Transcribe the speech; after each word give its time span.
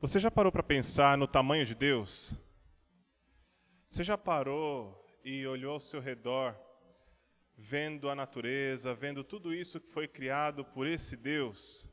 Você 0.00 0.20
já 0.20 0.30
parou 0.30 0.52
para 0.52 0.62
pensar 0.62 1.18
no 1.18 1.26
tamanho 1.26 1.66
de 1.66 1.74
Deus? 1.74 2.36
Você 3.88 4.04
já 4.04 4.16
parou 4.16 5.04
e 5.24 5.44
olhou 5.44 5.72
ao 5.72 5.80
seu 5.80 6.00
redor, 6.00 6.56
vendo 7.56 8.08
a 8.08 8.14
natureza, 8.14 8.94
vendo 8.94 9.24
tudo 9.24 9.52
isso 9.52 9.80
que 9.80 9.90
foi 9.90 10.06
criado 10.06 10.64
por 10.64 10.86
esse 10.86 11.16
Deus? 11.16 11.88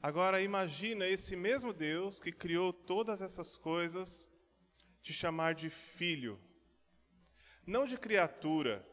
Agora 0.00 0.40
imagina 0.40 1.08
esse 1.08 1.34
mesmo 1.34 1.72
Deus 1.72 2.20
que 2.20 2.30
criou 2.30 2.72
todas 2.72 3.20
essas 3.20 3.56
coisas 3.56 4.30
te 5.02 5.12
chamar 5.12 5.52
de 5.52 5.68
filho. 5.68 6.40
Não 7.66 7.86
de 7.86 7.98
criatura, 7.98 8.86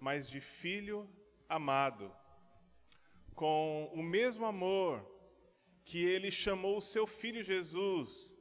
mas 0.00 0.26
de 0.26 0.40
filho 0.40 1.06
amado. 1.50 2.10
Com 3.34 3.92
o 3.92 4.02
mesmo 4.02 4.46
amor 4.46 5.15
que 5.86 6.04
ele 6.04 6.30
chamou 6.30 6.76
o 6.76 6.82
seu 6.82 7.06
filho 7.06 7.42
Jesus 7.42 8.36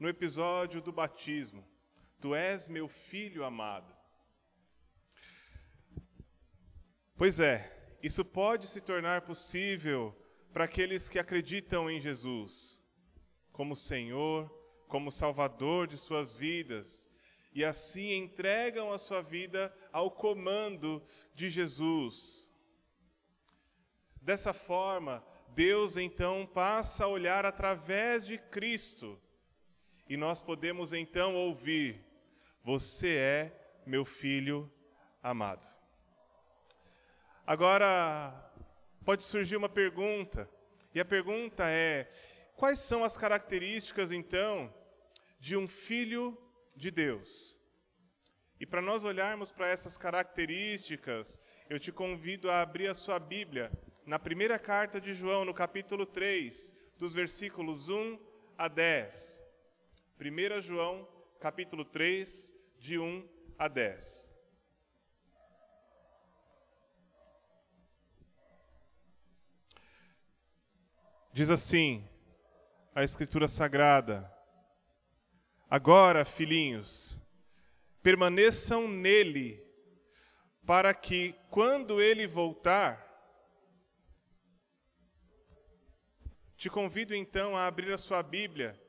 no 0.00 0.08
episódio 0.08 0.80
do 0.80 0.90
batismo: 0.90 1.62
Tu 2.20 2.34
és 2.34 2.66
meu 2.66 2.88
filho 2.88 3.44
amado. 3.44 3.94
Pois 7.14 7.38
é, 7.38 7.56
isso 8.02 8.24
pode 8.24 8.66
se 8.66 8.80
tornar 8.80 9.22
possível 9.22 10.14
para 10.52 10.64
aqueles 10.64 11.08
que 11.08 11.18
acreditam 11.18 11.88
em 11.90 12.00
Jesus 12.00 12.82
como 13.52 13.74
Senhor, 13.74 14.50
como 14.88 15.10
Salvador 15.10 15.86
de 15.86 15.96
suas 15.96 16.34
vidas 16.34 17.10
e 17.54 17.64
assim 17.64 18.12
entregam 18.12 18.92
a 18.92 18.98
sua 18.98 19.22
vida 19.22 19.74
ao 19.90 20.10
comando 20.10 21.02
de 21.34 21.48
Jesus. 21.48 22.50
Dessa 24.20 24.52
forma, 24.52 25.24
Deus 25.54 25.96
então 25.96 26.46
passa 26.46 27.04
a 27.04 27.08
olhar 27.08 27.46
através 27.46 28.26
de 28.26 28.38
Cristo 28.38 29.20
e 30.08 30.16
nós 30.16 30.40
podemos 30.40 30.92
então 30.92 31.34
ouvir: 31.34 32.04
Você 32.62 33.16
é 33.16 33.82
meu 33.86 34.04
filho 34.04 34.70
amado. 35.22 35.68
Agora, 37.46 38.52
pode 39.04 39.22
surgir 39.22 39.56
uma 39.56 39.68
pergunta, 39.68 40.48
e 40.94 41.00
a 41.00 41.04
pergunta 41.04 41.64
é: 41.68 42.08
quais 42.54 42.78
são 42.78 43.02
as 43.02 43.16
características 43.16 44.12
então 44.12 44.72
de 45.38 45.56
um 45.56 45.66
filho 45.66 46.36
de 46.74 46.90
Deus? 46.90 47.56
E 48.58 48.64
para 48.64 48.80
nós 48.80 49.04
olharmos 49.04 49.50
para 49.50 49.68
essas 49.68 49.98
características, 49.98 51.40
eu 51.68 51.78
te 51.78 51.92
convido 51.92 52.50
a 52.50 52.62
abrir 52.62 52.88
a 52.88 52.94
sua 52.94 53.18
Bíblia 53.18 53.70
na 54.06 54.20
primeira 54.20 54.56
carta 54.56 55.00
de 55.00 55.12
João, 55.12 55.44
no 55.44 55.52
capítulo 55.52 56.06
3, 56.06 56.72
dos 56.96 57.12
versículos 57.12 57.88
1 57.88 58.16
a 58.56 58.68
10. 58.68 59.42
1 60.20 60.60
João, 60.60 61.08
capítulo 61.40 61.84
3, 61.84 62.54
de 62.78 63.00
1 63.00 63.28
a 63.58 63.66
10. 63.66 64.32
Diz 71.32 71.50
assim 71.50 72.08
a 72.94 73.02
Escritura 73.02 73.48
Sagrada: 73.48 74.32
Agora, 75.68 76.24
filhinhos, 76.24 77.18
permaneçam 78.04 78.86
nele, 78.86 79.60
para 80.64 80.94
que, 80.94 81.34
quando 81.50 82.00
ele 82.00 82.24
voltar, 82.28 83.05
Te 86.56 86.70
convido 86.70 87.14
então 87.14 87.54
a 87.54 87.66
abrir 87.66 87.92
a 87.92 87.98
sua 87.98 88.22
Bíblia 88.22 88.80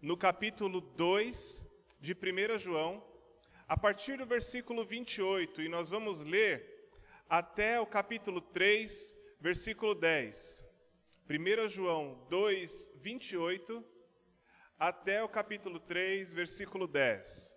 no 0.00 0.16
capítulo 0.16 0.80
2 0.80 1.66
de 2.00 2.14
1 2.14 2.56
João, 2.56 3.04
a 3.66 3.76
partir 3.76 4.18
do 4.18 4.24
versículo 4.24 4.84
28, 4.84 5.60
e 5.60 5.68
nós 5.68 5.88
vamos 5.88 6.20
ler 6.20 6.88
até 7.28 7.80
o 7.80 7.86
capítulo 7.86 8.40
3, 8.40 9.16
versículo 9.40 9.92
10. 9.92 10.64
1 11.28 11.68
João 11.68 12.24
2, 12.30 12.92
28, 13.02 13.84
até 14.78 15.20
o 15.20 15.28
capítulo 15.28 15.80
3, 15.80 16.32
versículo 16.32 16.86
10. 16.86 17.56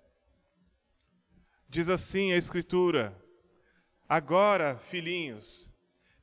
Diz 1.70 1.90
assim 1.90 2.34
a 2.34 2.38
Escritura: 2.38 3.16
Agora, 4.08 4.80
filhinhos, 4.80 5.72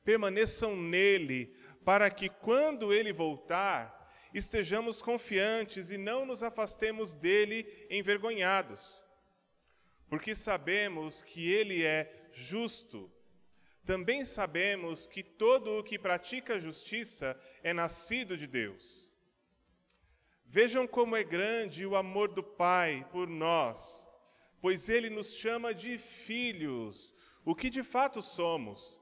permaneçam 0.03 0.75
nele 0.75 1.56
para 1.87 2.11
que 2.11 2.27
quando 2.27 2.93
ele 2.93 3.13
voltar, 3.13 4.11
estejamos 4.33 5.01
confiantes 5.01 5.89
e 5.89 5.97
não 5.97 6.25
nos 6.25 6.43
afastemos 6.43 7.15
dele 7.15 7.65
envergonhados. 7.89 9.01
Porque 10.09 10.35
sabemos 10.35 11.23
que 11.23 11.49
ele 11.49 11.85
é 11.85 12.27
justo. 12.33 13.09
Também 13.85 14.25
sabemos 14.25 15.07
que 15.07 15.23
todo 15.23 15.79
o 15.79 15.81
que 15.81 15.97
pratica 15.97 16.59
justiça 16.59 17.39
é 17.63 17.71
nascido 17.71 18.35
de 18.35 18.47
Deus. 18.47 19.13
Vejam 20.45 20.85
como 20.85 21.15
é 21.15 21.23
grande 21.23 21.85
o 21.85 21.95
amor 21.95 22.33
do 22.33 22.43
Pai 22.43 23.07
por 23.13 23.29
nós, 23.29 24.05
pois 24.59 24.89
ele 24.89 25.09
nos 25.09 25.37
chama 25.37 25.73
de 25.73 25.97
filhos, 25.97 27.15
o 27.45 27.55
que 27.55 27.69
de 27.69 27.81
fato 27.81 28.21
somos. 28.21 29.01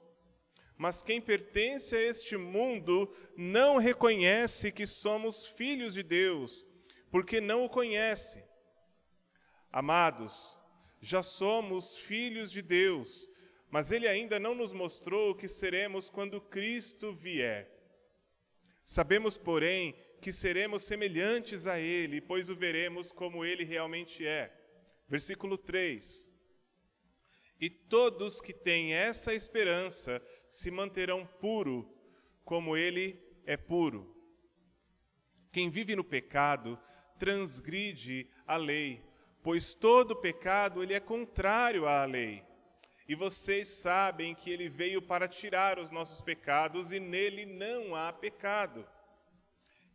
Mas 0.77 1.01
quem 1.01 1.21
pertence 1.21 1.95
a 1.95 2.01
este 2.01 2.35
mundo 2.35 3.13
não 3.37 3.77
reconhece 3.77 4.71
que 4.71 4.85
somos 4.85 5.45
filhos 5.45 5.93
de 5.93 6.03
Deus, 6.03 6.67
porque 7.09 7.39
não 7.39 7.63
o 7.63 7.69
conhece. 7.69 8.43
Amados, 9.71 10.59
já 11.01 11.23
somos 11.23 11.95
filhos 11.95 12.51
de 12.51 12.61
Deus, 12.61 13.29
mas 13.69 13.91
Ele 13.91 14.07
ainda 14.07 14.39
não 14.39 14.55
nos 14.55 14.73
mostrou 14.73 15.31
o 15.31 15.35
que 15.35 15.47
seremos 15.47 16.09
quando 16.09 16.41
Cristo 16.41 17.13
vier. 17.13 17.71
Sabemos, 18.83 19.37
porém, 19.37 19.95
que 20.21 20.31
seremos 20.31 20.83
semelhantes 20.83 21.67
a 21.67 21.79
Ele, 21.79 22.19
pois 22.21 22.49
o 22.49 22.55
veremos 22.55 23.11
como 23.11 23.45
Ele 23.45 23.63
realmente 23.63 24.25
é. 24.25 24.51
Versículo 25.07 25.57
3. 25.57 26.33
E 27.59 27.69
todos 27.69 28.41
que 28.41 28.53
têm 28.53 28.93
essa 28.93 29.33
esperança 29.33 30.21
se 30.55 30.71
manterão 30.71 31.25
puro, 31.25 31.85
como 32.45 32.77
ele 32.77 33.21
é 33.45 33.57
puro. 33.57 34.15
Quem 35.51 35.69
vive 35.69 35.97
no 35.97 36.03
pecado 36.03 36.79
transgride 37.19 38.29
a 38.47 38.55
lei, 38.55 39.03
pois 39.43 39.73
todo 39.73 40.15
pecado 40.15 40.81
ele 40.81 40.93
é 40.93 40.99
contrário 40.99 41.85
à 41.85 42.05
lei. 42.05 42.41
E 43.07 43.15
vocês 43.15 43.67
sabem 43.67 44.33
que 44.33 44.49
ele 44.49 44.69
veio 44.69 45.01
para 45.01 45.27
tirar 45.27 45.77
os 45.77 45.91
nossos 45.91 46.21
pecados 46.21 46.93
e 46.93 46.99
nele 47.01 47.45
não 47.45 47.93
há 47.93 48.13
pecado. 48.13 48.87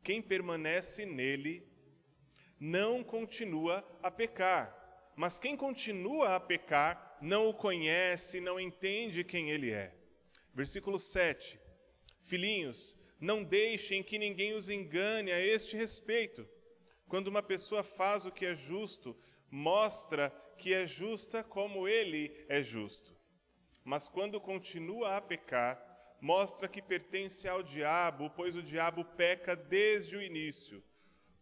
Quem 0.04 0.20
permanece 0.20 1.06
nele 1.06 1.66
não 2.58 3.02
continua 3.02 3.82
a 4.02 4.10
pecar, 4.10 4.76
mas 5.16 5.38
quem 5.38 5.56
continua 5.56 6.36
a 6.36 6.40
pecar 6.40 7.16
não 7.20 7.48
o 7.48 7.54
conhece, 7.54 8.40
não 8.40 8.60
entende 8.60 9.24
quem 9.24 9.50
ele 9.50 9.70
é. 9.70 9.99
Versículo 10.54 10.98
7. 10.98 11.58
Filhinhos, 12.22 12.96
não 13.20 13.44
deixem 13.44 14.02
que 14.02 14.18
ninguém 14.18 14.54
os 14.54 14.68
engane 14.68 15.30
a 15.30 15.40
este 15.40 15.76
respeito. 15.76 16.48
Quando 17.06 17.28
uma 17.28 17.42
pessoa 17.42 17.82
faz 17.82 18.24
o 18.24 18.32
que 18.32 18.46
é 18.46 18.54
justo, 18.54 19.16
mostra 19.50 20.30
que 20.56 20.72
é 20.72 20.86
justa 20.86 21.42
como 21.42 21.88
ele 21.88 22.44
é 22.48 22.62
justo. 22.62 23.16
Mas 23.84 24.08
quando 24.08 24.40
continua 24.40 25.16
a 25.16 25.20
pecar, 25.20 25.84
mostra 26.20 26.68
que 26.68 26.82
pertence 26.82 27.48
ao 27.48 27.62
diabo, 27.62 28.30
pois 28.30 28.54
o 28.54 28.62
diabo 28.62 29.04
peca 29.04 29.56
desde 29.56 30.16
o 30.16 30.22
início. 30.22 30.82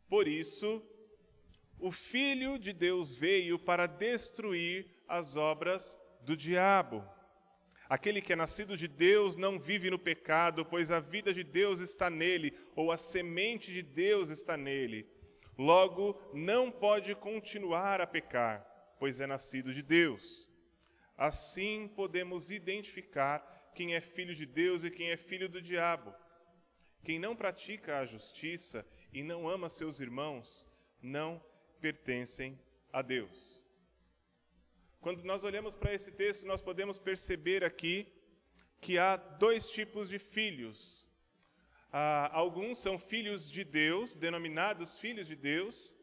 Por 0.09 0.27
isso, 0.27 0.83
o 1.79 1.93
Filho 1.93 2.59
de 2.59 2.73
Deus 2.73 3.15
veio 3.15 3.59
para 3.59 3.87
destruir 3.87 4.87
as 5.07 5.37
obras 5.37 5.99
do 6.23 6.37
diabo. 6.37 7.05
Aquele 7.89 8.21
que 8.21 8.33
é 8.33 8.37
nascido 8.37 8.77
de 8.77 8.87
Deus 8.87 9.35
não 9.35 9.59
vive 9.59 9.91
no 9.91 9.99
pecado, 9.99 10.65
pois 10.65 10.91
a 10.91 11.01
vida 11.01 11.33
de 11.33 11.43
Deus 11.43 11.81
está 11.81 12.11
nele, 12.11 12.53
ou 12.77 12.93
a 12.93 12.99
semente 12.99 13.73
de 13.73 13.83
Deus 13.83 14.29
está 14.29 14.57
nele. 14.57 15.09
Logo, 15.57 16.21
não 16.35 16.71
pode 16.71 17.15
continuar 17.15 18.01
a 18.01 18.07
pecar, 18.07 18.65
pois 18.99 19.21
é 19.21 19.27
nascido 19.27 19.73
de 19.73 19.83
Deus. 19.83 20.51
Assim 21.17 21.89
podemos 21.97 22.51
identificar 22.51 23.73
quem 23.75 23.95
é 23.95 24.01
filho 24.01 24.35
de 24.35 24.45
Deus 24.45 24.85
e 24.85 24.91
quem 24.91 25.11
é 25.11 25.17
filho 25.17 25.49
do 25.49 25.61
diabo. 25.61 26.15
Quem 27.03 27.19
não 27.19 27.35
pratica 27.35 27.99
a 27.99 28.05
justiça 28.05 28.87
e 29.13 29.23
não 29.23 29.49
ama 29.49 29.69
seus 29.69 29.99
irmãos, 29.99 30.69
não 31.01 31.43
pertencem 31.81 32.59
a 32.93 33.01
Deus. 33.03 33.68
Quando 35.01 35.23
nós 35.23 35.45
olhamos 35.45 35.75
para 35.75 35.95
esse 35.95 36.11
texto, 36.13 36.47
nós 36.47 36.61
podemos 36.61 36.99
perceber 36.99 37.63
aqui 37.63 38.13
que 38.81 38.99
há 38.99 39.17
dois 39.17 39.71
tipos 39.71 40.09
de 40.09 40.19
filhos. 40.19 41.07
Ah, 41.93 42.31
alguns 42.33 42.79
são 42.79 42.99
filhos 42.99 43.51
de 43.51 43.63
Deus, 43.65 44.15
denominados 44.15 44.99
filhos 44.99 45.27
de 45.27 45.37
Deus, 45.37 45.97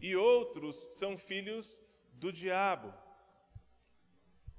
e 0.00 0.16
outros 0.16 0.88
são 0.90 1.18
filhos 1.18 1.82
do 2.14 2.32
diabo. 2.32 2.92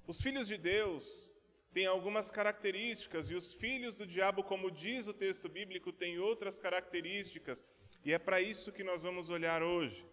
Os 0.06 0.22
filhos 0.22 0.48
de 0.48 0.58
Deus 0.58 1.32
têm 1.74 1.88
algumas 1.88 2.30
características, 2.30 3.30
e 3.30 3.36
os 3.36 3.52
filhos 3.52 3.96
do 3.96 4.06
diabo, 4.06 4.44
como 4.44 4.70
diz 4.70 5.08
o 5.08 5.14
texto 5.14 5.50
bíblico, 5.50 5.92
têm 5.92 6.20
outras 6.20 6.60
características, 6.60 7.66
e 8.06 8.14
é 8.14 8.20
para 8.20 8.40
isso 8.40 8.72
que 8.72 8.84
nós 8.84 9.02
vamos 9.02 9.30
olhar 9.30 9.64
hoje. 9.64 10.06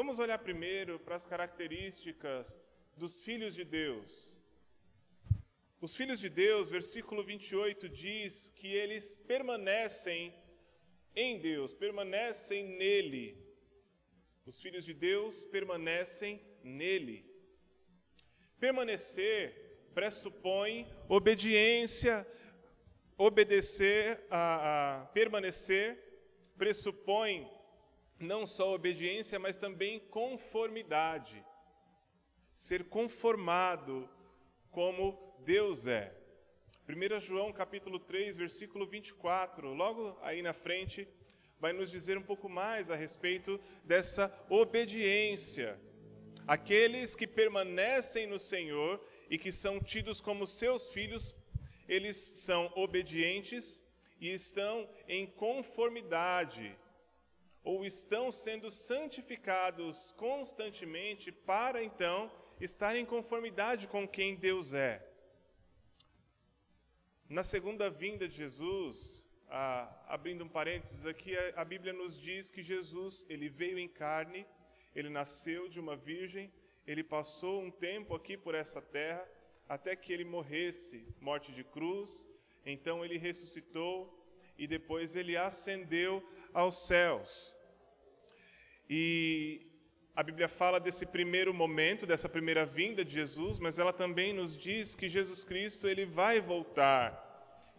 Vamos 0.00 0.18
olhar 0.18 0.38
primeiro 0.38 0.98
para 0.98 1.14
as 1.14 1.26
características 1.26 2.58
dos 2.96 3.20
filhos 3.20 3.54
de 3.54 3.64
Deus. 3.64 4.40
Os 5.78 5.94
filhos 5.94 6.18
de 6.18 6.30
Deus, 6.30 6.70
versículo 6.70 7.22
28 7.22 7.86
diz 7.86 8.48
que 8.48 8.68
eles 8.68 9.14
permanecem 9.32 10.34
em 11.14 11.38
Deus, 11.38 11.74
permanecem 11.74 12.64
nele. 12.78 13.26
Os 14.46 14.58
filhos 14.58 14.86
de 14.86 14.94
Deus 14.94 15.44
permanecem 15.44 16.40
nele. 16.64 17.18
Permanecer 18.58 19.52
pressupõe 19.92 20.90
obediência, 21.10 22.26
obedecer, 23.18 24.24
a, 24.30 25.02
a 25.02 25.06
permanecer 25.08 25.86
pressupõe 26.56 27.46
não 28.20 28.46
só 28.46 28.74
obediência, 28.74 29.38
mas 29.38 29.56
também 29.56 29.98
conformidade. 29.98 31.42
Ser 32.52 32.84
conformado 32.84 34.08
como 34.70 35.34
Deus 35.44 35.86
é. 35.86 36.14
1 36.86 37.20
João 37.20 37.52
capítulo 37.52 37.98
3, 37.98 38.36
versículo 38.36 38.86
24, 38.86 39.72
logo 39.72 40.18
aí 40.22 40.42
na 40.42 40.52
frente, 40.52 41.08
vai 41.58 41.72
nos 41.72 41.90
dizer 41.90 42.18
um 42.18 42.22
pouco 42.22 42.48
mais 42.48 42.90
a 42.90 42.96
respeito 42.96 43.58
dessa 43.84 44.32
obediência. 44.48 45.80
Aqueles 46.46 47.14
que 47.14 47.26
permanecem 47.26 48.26
no 48.26 48.38
Senhor 48.38 49.00
e 49.30 49.38
que 49.38 49.52
são 49.52 49.80
tidos 49.80 50.20
como 50.20 50.46
seus 50.46 50.88
filhos, 50.88 51.34
eles 51.88 52.16
são 52.16 52.72
obedientes 52.74 53.82
e 54.20 54.32
estão 54.32 54.88
em 55.06 55.26
conformidade, 55.26 56.76
ou 57.62 57.84
estão 57.84 58.30
sendo 58.32 58.70
santificados 58.70 60.12
constantemente 60.12 61.30
para 61.30 61.82
então 61.82 62.30
estar 62.60 62.96
em 62.96 63.04
conformidade 63.04 63.86
com 63.86 64.06
quem 64.06 64.34
Deus 64.34 64.72
é. 64.72 65.06
Na 67.28 67.44
segunda 67.44 67.88
vinda 67.88 68.26
de 68.26 68.34
Jesus, 68.34 69.24
ah, 69.48 69.88
abrindo 70.08 70.44
um 70.44 70.48
parênteses 70.48 71.06
aqui, 71.06 71.36
a, 71.36 71.62
a 71.62 71.64
Bíblia 71.64 71.92
nos 71.92 72.18
diz 72.18 72.50
que 72.50 72.62
Jesus 72.62 73.24
ele 73.28 73.48
veio 73.48 73.78
em 73.78 73.88
carne, 73.88 74.46
ele 74.94 75.08
nasceu 75.08 75.68
de 75.68 75.78
uma 75.78 75.96
virgem, 75.96 76.52
ele 76.86 77.04
passou 77.04 77.62
um 77.62 77.70
tempo 77.70 78.14
aqui 78.14 78.36
por 78.36 78.54
essa 78.54 78.82
terra, 78.82 79.26
até 79.68 79.94
que 79.94 80.12
ele 80.12 80.24
morresse, 80.24 81.06
morte 81.20 81.52
de 81.52 81.62
cruz, 81.62 82.26
então 82.66 83.04
ele 83.04 83.16
ressuscitou 83.16 84.20
e 84.58 84.66
depois 84.66 85.14
ele 85.14 85.36
ascendeu 85.36 86.22
aos 86.52 86.86
céus. 86.86 87.56
E 88.88 89.66
a 90.14 90.22
Bíblia 90.22 90.48
fala 90.48 90.80
desse 90.80 91.06
primeiro 91.06 91.54
momento, 91.54 92.04
dessa 92.04 92.28
primeira 92.28 92.66
vinda 92.66 93.04
de 93.04 93.14
Jesus, 93.14 93.58
mas 93.58 93.78
ela 93.78 93.92
também 93.92 94.32
nos 94.32 94.56
diz 94.56 94.94
que 94.94 95.08
Jesus 95.08 95.44
Cristo 95.44 95.88
ele 95.88 96.04
vai 96.04 96.40
voltar. 96.40 97.26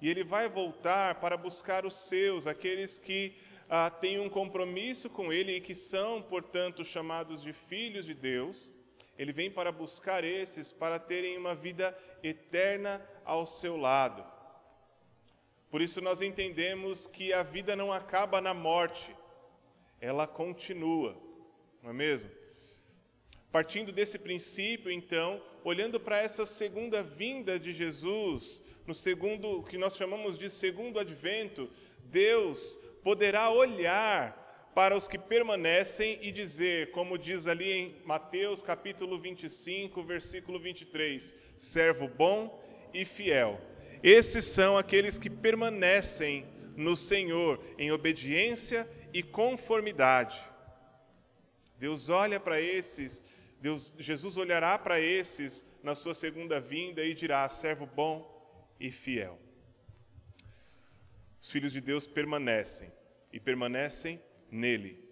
E 0.01 0.09
ele 0.09 0.23
vai 0.23 0.49
voltar 0.49 1.15
para 1.15 1.37
buscar 1.37 1.85
os 1.85 1.93
seus, 1.93 2.47
aqueles 2.47 2.97
que 2.97 3.35
ah, 3.69 3.89
têm 3.89 4.19
um 4.19 4.29
compromisso 4.29 5.09
com 5.09 5.31
ele 5.31 5.57
e 5.57 5.61
que 5.61 5.75
são, 5.75 6.21
portanto, 6.21 6.83
chamados 6.83 7.41
de 7.41 7.53
filhos 7.53 8.05
de 8.05 8.13
Deus. 8.13 8.73
Ele 9.17 9.31
vem 9.31 9.51
para 9.51 9.71
buscar 9.71 10.23
esses 10.23 10.71
para 10.71 10.97
terem 10.97 11.37
uma 11.37 11.53
vida 11.53 11.95
eterna 12.23 13.05
ao 13.23 13.45
seu 13.45 13.77
lado. 13.77 14.25
Por 15.71 15.81
isso 15.81 16.01
nós 16.01 16.21
entendemos 16.21 17.07
que 17.07 17.33
a 17.33 17.41
vida 17.41 17.75
não 17.75 17.91
acaba 17.91 18.39
na 18.39 18.53
morte, 18.53 19.15
ela 19.99 20.27
continua 20.27 21.31
não 21.81 21.89
é 21.89 21.93
mesmo? 21.93 22.29
Partindo 23.51 23.91
desse 23.91 24.17
princípio, 24.19 24.91
então, 24.91 25.41
olhando 25.63 25.99
para 25.99 26.19
essa 26.19 26.45
segunda 26.45 27.01
vinda 27.03 27.59
de 27.59 27.73
Jesus, 27.73 28.63
no 28.85 28.93
segundo, 28.93 29.63
que 29.63 29.77
nós 29.77 29.97
chamamos 29.97 30.37
de 30.37 30.49
segundo 30.49 30.99
advento, 30.99 31.69
Deus 32.05 32.79
poderá 33.03 33.49
olhar 33.49 34.39
para 34.75 34.95
os 34.95 35.07
que 35.07 35.17
permanecem 35.17 36.17
e 36.21 36.31
dizer, 36.31 36.91
como 36.91 37.17
diz 37.17 37.47
ali 37.47 37.71
em 37.71 37.95
Mateus 38.05 38.61
capítulo 38.61 39.19
25, 39.19 40.01
versículo 40.03 40.59
23, 40.59 41.35
servo 41.57 42.07
bom 42.07 42.63
e 42.93 43.03
fiel. 43.03 43.59
Esses 44.03 44.45
são 44.45 44.77
aqueles 44.77 45.19
que 45.19 45.29
permanecem 45.29 46.45
no 46.75 46.95
Senhor 46.95 47.63
em 47.77 47.91
obediência 47.91 48.89
e 49.13 49.21
conformidade. 49.21 50.41
Deus 51.77 52.09
olha 52.09 52.39
para 52.39 52.61
esses, 52.61 53.23
Deus, 53.59 53.93
Jesus 53.97 54.37
olhará 54.37 54.77
para 54.77 54.99
esses 54.99 55.65
na 55.83 55.95
sua 55.95 56.13
segunda 56.13 56.59
vinda 56.59 57.03
e 57.03 57.13
dirá: 57.13 57.47
servo 57.49 57.85
bom 57.85 58.29
e 58.79 58.91
fiel. 58.91 59.39
Os 61.41 61.49
filhos 61.49 61.71
de 61.71 61.81
Deus 61.81 62.07
permanecem 62.07 62.91
e 63.31 63.39
permanecem 63.39 64.21
nele. 64.49 65.03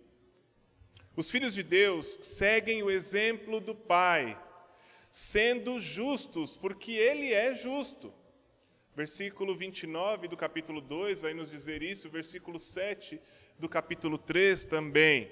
Os 1.15 1.29
filhos 1.29 1.53
de 1.53 1.63
Deus 1.63 2.17
seguem 2.21 2.81
o 2.81 2.89
exemplo 2.89 3.59
do 3.59 3.75
Pai, 3.75 4.39
sendo 5.11 5.79
justos, 5.79 6.55
porque 6.55 6.93
Ele 6.93 7.33
é 7.33 7.53
justo. 7.53 8.13
Versículo 8.99 9.55
29 9.55 10.27
do 10.27 10.35
capítulo 10.35 10.81
2 10.81 11.21
vai 11.21 11.33
nos 11.33 11.49
dizer 11.49 11.81
isso, 11.81 12.09
versículo 12.09 12.59
7 12.59 13.17
do 13.57 13.69
capítulo 13.69 14.17
3 14.17 14.65
também. 14.65 15.31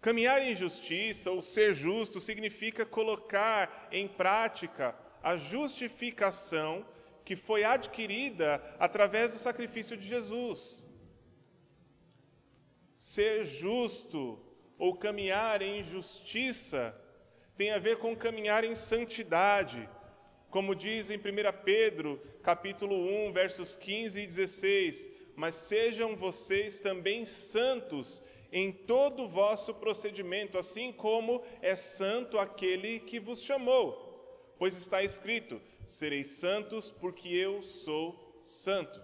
Caminhar 0.00 0.40
em 0.40 0.54
justiça 0.54 1.32
ou 1.32 1.42
ser 1.42 1.74
justo 1.74 2.20
significa 2.20 2.86
colocar 2.86 3.88
em 3.90 4.06
prática 4.06 4.96
a 5.20 5.36
justificação 5.36 6.86
que 7.24 7.34
foi 7.34 7.64
adquirida 7.64 8.62
através 8.78 9.32
do 9.32 9.38
sacrifício 9.38 9.96
de 9.96 10.06
Jesus. 10.06 10.86
Ser 12.96 13.44
justo 13.44 14.40
ou 14.78 14.96
caminhar 14.96 15.62
em 15.62 15.82
justiça 15.82 16.94
tem 17.56 17.72
a 17.72 17.80
ver 17.80 17.98
com 17.98 18.14
caminhar 18.14 18.62
em 18.62 18.76
santidade, 18.76 19.88
como 20.56 20.74
diz 20.74 21.10
em 21.10 21.18
1 21.18 21.20
Pedro, 21.66 22.18
capítulo 22.42 22.96
1, 23.26 23.30
versos 23.30 23.76
15 23.76 24.22
e 24.22 24.26
16, 24.26 25.06
mas 25.34 25.54
sejam 25.54 26.16
vocês 26.16 26.80
também 26.80 27.26
santos 27.26 28.22
em 28.50 28.72
todo 28.72 29.24
o 29.24 29.28
vosso 29.28 29.74
procedimento, 29.74 30.56
assim 30.56 30.92
como 30.92 31.44
é 31.60 31.76
santo 31.76 32.38
aquele 32.38 33.00
que 33.00 33.20
vos 33.20 33.42
chamou. 33.42 34.54
Pois 34.58 34.74
está 34.78 35.02
escrito: 35.02 35.60
sereis 35.84 36.28
santos, 36.28 36.90
porque 36.90 37.28
eu 37.28 37.62
sou 37.62 38.40
santo. 38.40 38.98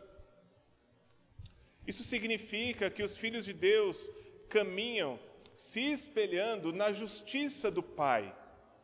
Isso 1.86 2.02
significa 2.02 2.88
que 2.88 3.02
os 3.02 3.14
filhos 3.14 3.44
de 3.44 3.52
Deus 3.52 4.10
caminham 4.48 5.20
se 5.52 5.92
espelhando 5.92 6.72
na 6.72 6.94
justiça 6.94 7.70
do 7.70 7.82
Pai, 7.82 8.34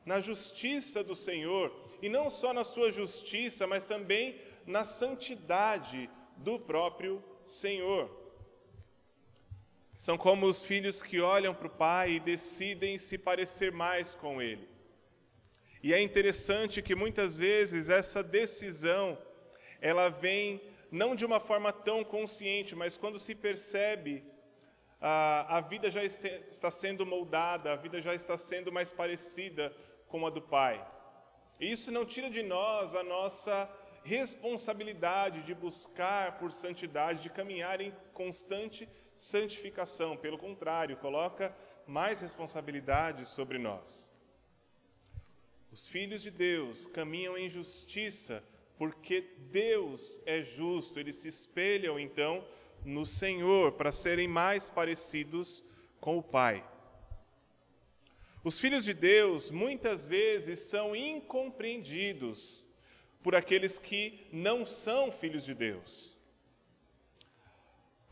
na 0.05 0.21
justiça 0.21 1.03
do 1.03 1.15
Senhor, 1.15 1.88
e 2.01 2.09
não 2.09 2.29
só 2.31 2.53
na 2.53 2.65
sua 2.65 2.91
justiça, 2.91 3.67
mas 3.67 3.85
também 3.85 4.41
na 4.67 4.85
santidade 4.85 6.09
do 6.37 6.59
próprio 6.59 7.23
Senhor. 7.45 8.11
São 9.95 10.17
como 10.17 10.47
os 10.47 10.63
filhos 10.63 11.03
que 11.03 11.21
olham 11.21 11.55
para 11.55 11.67
o 11.67 11.71
pai 11.71 12.13
e 12.13 12.21
decidem 12.21 12.99
se 12.99 13.19
parecer 13.19 13.73
mais 13.73 14.15
com 14.15 14.41
ele. 14.41 14.69
E 15.83 15.93
é 15.93 16.01
interessante 16.01 16.83
que 16.83 16.95
muitas 16.95 17.37
vezes 17.37 17.89
essa 17.89 18.23
decisão 18.23 19.19
ela 19.81 20.09
vem 20.09 20.61
não 20.91 21.15
de 21.15 21.25
uma 21.25 21.41
forma 21.41 21.73
tão 21.73 22.05
consciente, 22.05 22.75
mas 22.75 22.97
quando 22.97 23.19
se 23.19 23.35
percebe 23.35 24.25
a, 25.01 25.59
a 25.59 25.61
vida 25.61 25.91
já 25.91 26.03
está 26.05 26.71
sendo 26.71 27.07
moldada, 27.07 27.73
a 27.73 27.77
vida 27.77 28.01
já 28.01 28.15
está 28.15 28.37
sendo 28.37 28.73
mais 28.73 28.93
parecida 28.93 29.75
com 30.09 30.27
a 30.27 30.31
do 30.31 30.43
pai. 30.43 30.85
E 31.61 31.71
isso 31.71 31.91
não 31.91 32.05
tira 32.05 32.31
de 32.31 32.43
nós 32.43 32.95
a 32.95 33.03
nossa 33.03 33.69
responsabilidade 34.05 35.43
de 35.43 35.55
buscar 35.55 36.39
por 36.39 36.53
santidade, 36.53 37.23
de 37.23 37.31
caminhar 37.31 37.81
em 37.81 37.93
constante 38.15 38.89
santificação, 39.15 40.17
pelo 40.17 40.39
contrário, 40.39 40.97
coloca 40.97 41.55
mais 41.87 42.21
responsabilidade 42.21 43.27
sobre 43.27 43.59
nós. 43.59 44.13
Os 45.73 45.87
filhos 45.87 46.23
de 46.23 46.31
Deus 46.31 46.87
caminham 46.87 47.37
em 47.37 47.49
justiça 47.49 48.43
porque 48.79 49.21
Deus 49.51 50.21
é 50.25 50.43
justo, 50.43 51.01
eles 51.01 51.17
se 51.17 51.29
espelham 51.29 51.99
então 51.99 52.47
no 52.85 53.05
Senhor 53.05 53.73
para 53.73 53.91
serem 53.91 54.29
mais 54.29 54.71
parecidos 54.71 55.65
com 56.01 56.17
o 56.17 56.23
Pai. 56.23 56.65
Os 58.45 58.61
filhos 58.61 58.85
de 58.85 58.95
Deus 58.95 59.51
muitas 59.51 60.07
vezes 60.07 60.61
são 60.61 60.95
incompreendidos 60.95 62.65
por 63.21 63.35
aqueles 63.35 63.81
que 63.81 64.29
não 64.33 64.65
são 64.65 65.11
filhos 65.11 65.45
de 65.45 65.55
Deus. 65.55 66.17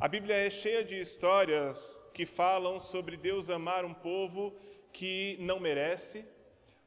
A 0.00 0.09
Bíblia 0.09 0.35
é 0.35 0.50
cheia 0.50 0.85
de 0.85 0.99
histórias 0.99 2.04
que 2.12 2.26
falam 2.26 2.80
sobre 2.80 3.16
Deus 3.16 3.49
amar 3.49 3.85
um 3.85 3.95
povo 3.95 4.52
que 4.92 5.37
não 5.40 5.61
merece, 5.61 6.25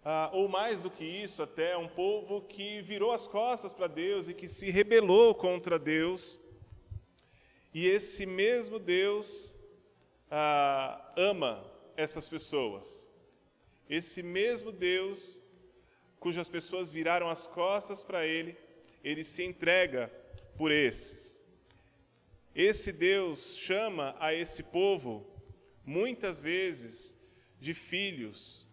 ah, 0.03 0.29
ou 0.33 0.49
mais 0.49 0.81
do 0.81 0.91
que 0.91 1.05
isso, 1.05 1.41
até 1.41 1.77
um 1.77 1.87
povo 1.87 2.41
que 2.41 2.81
virou 2.81 3.11
as 3.11 3.25
costas 3.25 3.73
para 3.73 3.87
Deus 3.87 4.27
e 4.27 4.33
que 4.33 4.49
se 4.49 4.69
rebelou 4.69 5.33
contra 5.33 5.79
Deus. 5.79 6.41
E 7.73 7.87
esse 7.87 8.25
mesmo 8.25 8.79
Deus 8.79 9.55
ah, 10.29 11.13
ama 11.15 11.65
essas 11.95 12.27
pessoas. 12.27 13.08
Esse 13.89 14.21
mesmo 14.21 14.71
Deus, 14.71 15.41
cujas 16.19 16.47
pessoas 16.47 16.91
viraram 16.91 17.27
as 17.27 17.47
costas 17.47 18.03
para 18.03 18.25
Ele, 18.25 18.55
Ele 19.03 19.23
se 19.23 19.43
entrega 19.43 20.07
por 20.55 20.71
esses. 20.71 21.39
Esse 22.53 22.91
Deus 22.91 23.57
chama 23.57 24.15
a 24.19 24.33
esse 24.33 24.61
povo, 24.61 25.25
muitas 25.83 26.39
vezes, 26.39 27.17
de 27.59 27.73
filhos, 27.73 28.67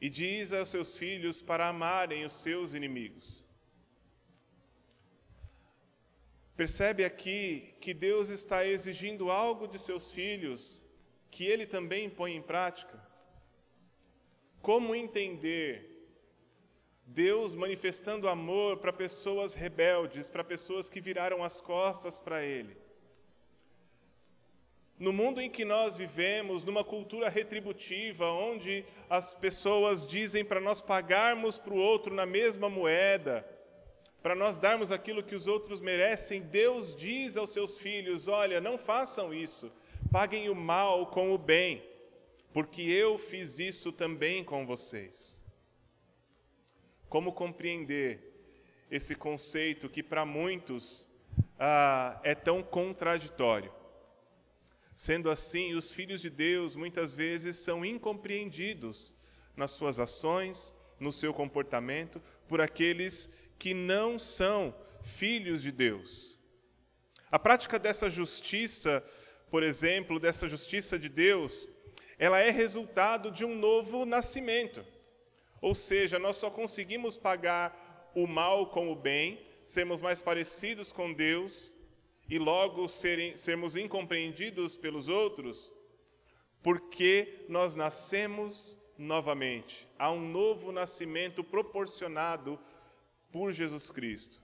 e 0.00 0.08
diz 0.08 0.52
aos 0.52 0.68
seus 0.68 0.96
filhos 0.96 1.40
para 1.40 1.66
amarem 1.68 2.24
os 2.24 2.34
seus 2.34 2.74
inimigos. 2.74 3.44
Percebe 6.56 7.04
aqui 7.04 7.74
que 7.80 7.92
Deus 7.92 8.28
está 8.28 8.66
exigindo 8.66 9.30
algo 9.30 9.66
de 9.66 9.78
seus 9.78 10.10
filhos 10.10 10.85
que 11.36 11.46
ele 11.46 11.66
também 11.66 12.08
põe 12.08 12.34
em 12.34 12.40
prática? 12.40 12.98
Como 14.62 14.94
entender 14.94 15.70
Deus 17.06 17.54
manifestando 17.54 18.26
amor 18.26 18.78
para 18.78 18.90
pessoas 18.90 19.54
rebeldes, 19.54 20.30
para 20.30 20.42
pessoas 20.42 20.88
que 20.88 20.98
viraram 20.98 21.44
as 21.44 21.60
costas 21.60 22.18
para 22.18 22.42
Ele? 22.42 22.74
No 24.98 25.12
mundo 25.12 25.38
em 25.38 25.50
que 25.50 25.62
nós 25.62 25.94
vivemos, 25.94 26.64
numa 26.64 26.82
cultura 26.82 27.28
retributiva, 27.28 28.30
onde 28.30 28.82
as 29.10 29.34
pessoas 29.34 30.06
dizem 30.06 30.42
para 30.42 30.58
nós 30.58 30.80
pagarmos 30.80 31.58
para 31.58 31.74
o 31.74 31.78
outro 31.78 32.14
na 32.14 32.24
mesma 32.24 32.70
moeda, 32.70 33.46
para 34.22 34.34
nós 34.34 34.56
darmos 34.56 34.90
aquilo 34.90 35.22
que 35.22 35.34
os 35.34 35.46
outros 35.46 35.80
merecem, 35.80 36.40
Deus 36.40 36.96
diz 36.96 37.36
aos 37.36 37.50
seus 37.50 37.76
filhos: 37.76 38.26
olha, 38.26 38.58
não 38.58 38.78
façam 38.78 39.34
isso. 39.34 39.70
Paguem 40.18 40.48
o 40.48 40.54
mal 40.54 41.08
com 41.08 41.34
o 41.34 41.36
bem, 41.36 41.86
porque 42.50 42.80
eu 42.80 43.18
fiz 43.18 43.58
isso 43.58 43.92
também 43.92 44.42
com 44.42 44.64
vocês. 44.64 45.44
Como 47.06 47.34
compreender 47.34 48.32
esse 48.90 49.14
conceito 49.14 49.90
que 49.90 50.02
para 50.02 50.24
muitos 50.24 51.06
ah, 51.58 52.18
é 52.24 52.34
tão 52.34 52.62
contraditório? 52.62 53.70
Sendo 54.94 55.28
assim, 55.28 55.74
os 55.74 55.90
filhos 55.90 56.22
de 56.22 56.30
Deus 56.30 56.74
muitas 56.74 57.14
vezes 57.14 57.56
são 57.56 57.84
incompreendidos 57.84 59.14
nas 59.54 59.72
suas 59.72 60.00
ações, 60.00 60.72
no 60.98 61.12
seu 61.12 61.34
comportamento, 61.34 62.22
por 62.48 62.62
aqueles 62.62 63.30
que 63.58 63.74
não 63.74 64.18
são 64.18 64.74
filhos 65.02 65.60
de 65.60 65.70
Deus. 65.70 66.38
A 67.30 67.38
prática 67.38 67.78
dessa 67.78 68.08
justiça 68.08 69.04
por 69.50 69.62
exemplo, 69.62 70.18
dessa 70.18 70.48
justiça 70.48 70.98
de 70.98 71.08
Deus, 71.08 71.68
ela 72.18 72.40
é 72.40 72.50
resultado 72.50 73.30
de 73.30 73.44
um 73.44 73.54
novo 73.54 74.04
nascimento. 74.04 74.84
Ou 75.60 75.74
seja, 75.74 76.18
nós 76.18 76.36
só 76.36 76.50
conseguimos 76.50 77.16
pagar 77.16 78.10
o 78.14 78.26
mal 78.26 78.70
com 78.70 78.90
o 78.90 78.96
bem, 78.96 79.44
sermos 79.62 80.00
mais 80.00 80.22
parecidos 80.22 80.92
com 80.92 81.12
Deus 81.12 81.74
e 82.28 82.38
logo 82.38 82.88
serem, 82.88 83.36
sermos 83.36 83.76
incompreendidos 83.76 84.76
pelos 84.76 85.08
outros, 85.08 85.72
porque 86.62 87.44
nós 87.48 87.74
nascemos 87.74 88.76
novamente. 88.98 89.88
Há 89.98 90.10
um 90.10 90.26
novo 90.28 90.72
nascimento 90.72 91.44
proporcionado 91.44 92.58
por 93.30 93.52
Jesus 93.52 93.90
Cristo. 93.90 94.40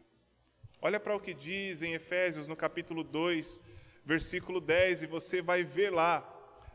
Olha 0.81 1.01
para 1.01 1.17
o 1.17 1.21
que 1.21 1.33
diz 1.33 1.83
em 1.83 1.95
Efésios, 1.95 2.49
no 2.49 2.57
capítulo 2.57 3.03
2, 3.03 3.63
versículo 4.05 4.61
10, 4.61 5.05
e 5.05 5.07
você 5.07 5.41
vai 5.41 5.63
ver 5.63 5.91
lá 5.91 6.29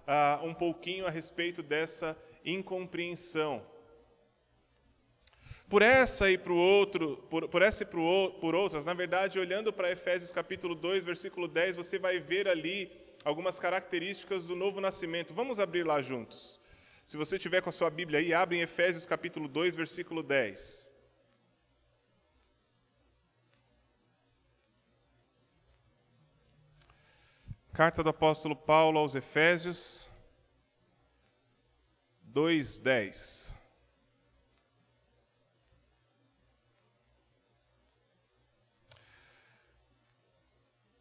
uh, 0.07 0.45
um 0.45 0.53
pouquinho 0.53 1.05
a 1.05 1.09
respeito 1.09 1.61
dessa 1.61 2.17
incompreensão. 2.43 3.65
Por 5.69 5.81
essa 5.81 6.31
e 6.31 6.37
por 6.37 6.53
outro, 6.53 7.17
por, 7.29 7.49
por 7.49 7.61
essa 7.61 7.83
e 7.83 7.85
por, 7.85 8.31
por 8.39 8.55
outras, 8.55 8.85
na 8.85 8.93
verdade, 8.93 9.37
olhando 9.37 9.73
para 9.73 9.91
Efésios 9.91 10.31
capítulo 10.31 10.73
2, 10.73 11.03
versículo 11.03 11.45
10, 11.45 11.75
você 11.75 11.99
vai 11.99 12.19
ver 12.19 12.47
ali 12.47 12.89
algumas 13.25 13.59
características 13.59 14.45
do 14.45 14.55
novo 14.55 14.79
nascimento. 14.79 15.33
Vamos 15.33 15.59
abrir 15.59 15.85
lá 15.85 16.01
juntos. 16.01 16.61
Se 17.05 17.17
você 17.17 17.37
tiver 17.37 17.61
com 17.61 17.69
a 17.69 17.73
sua 17.73 17.89
Bíblia 17.89 18.19
aí, 18.19 18.33
abre 18.33 18.57
em 18.57 18.61
Efésios 18.61 19.05
capítulo 19.05 19.49
2, 19.49 19.75
versículo 19.75 20.23
10. 20.23 20.86
Carta 27.77 28.01
do 28.01 28.09
apóstolo 28.09 28.55
Paulo 28.55 28.97
aos 28.97 29.13
Efésios 29.13 30.09
2:10. 32.23 33.55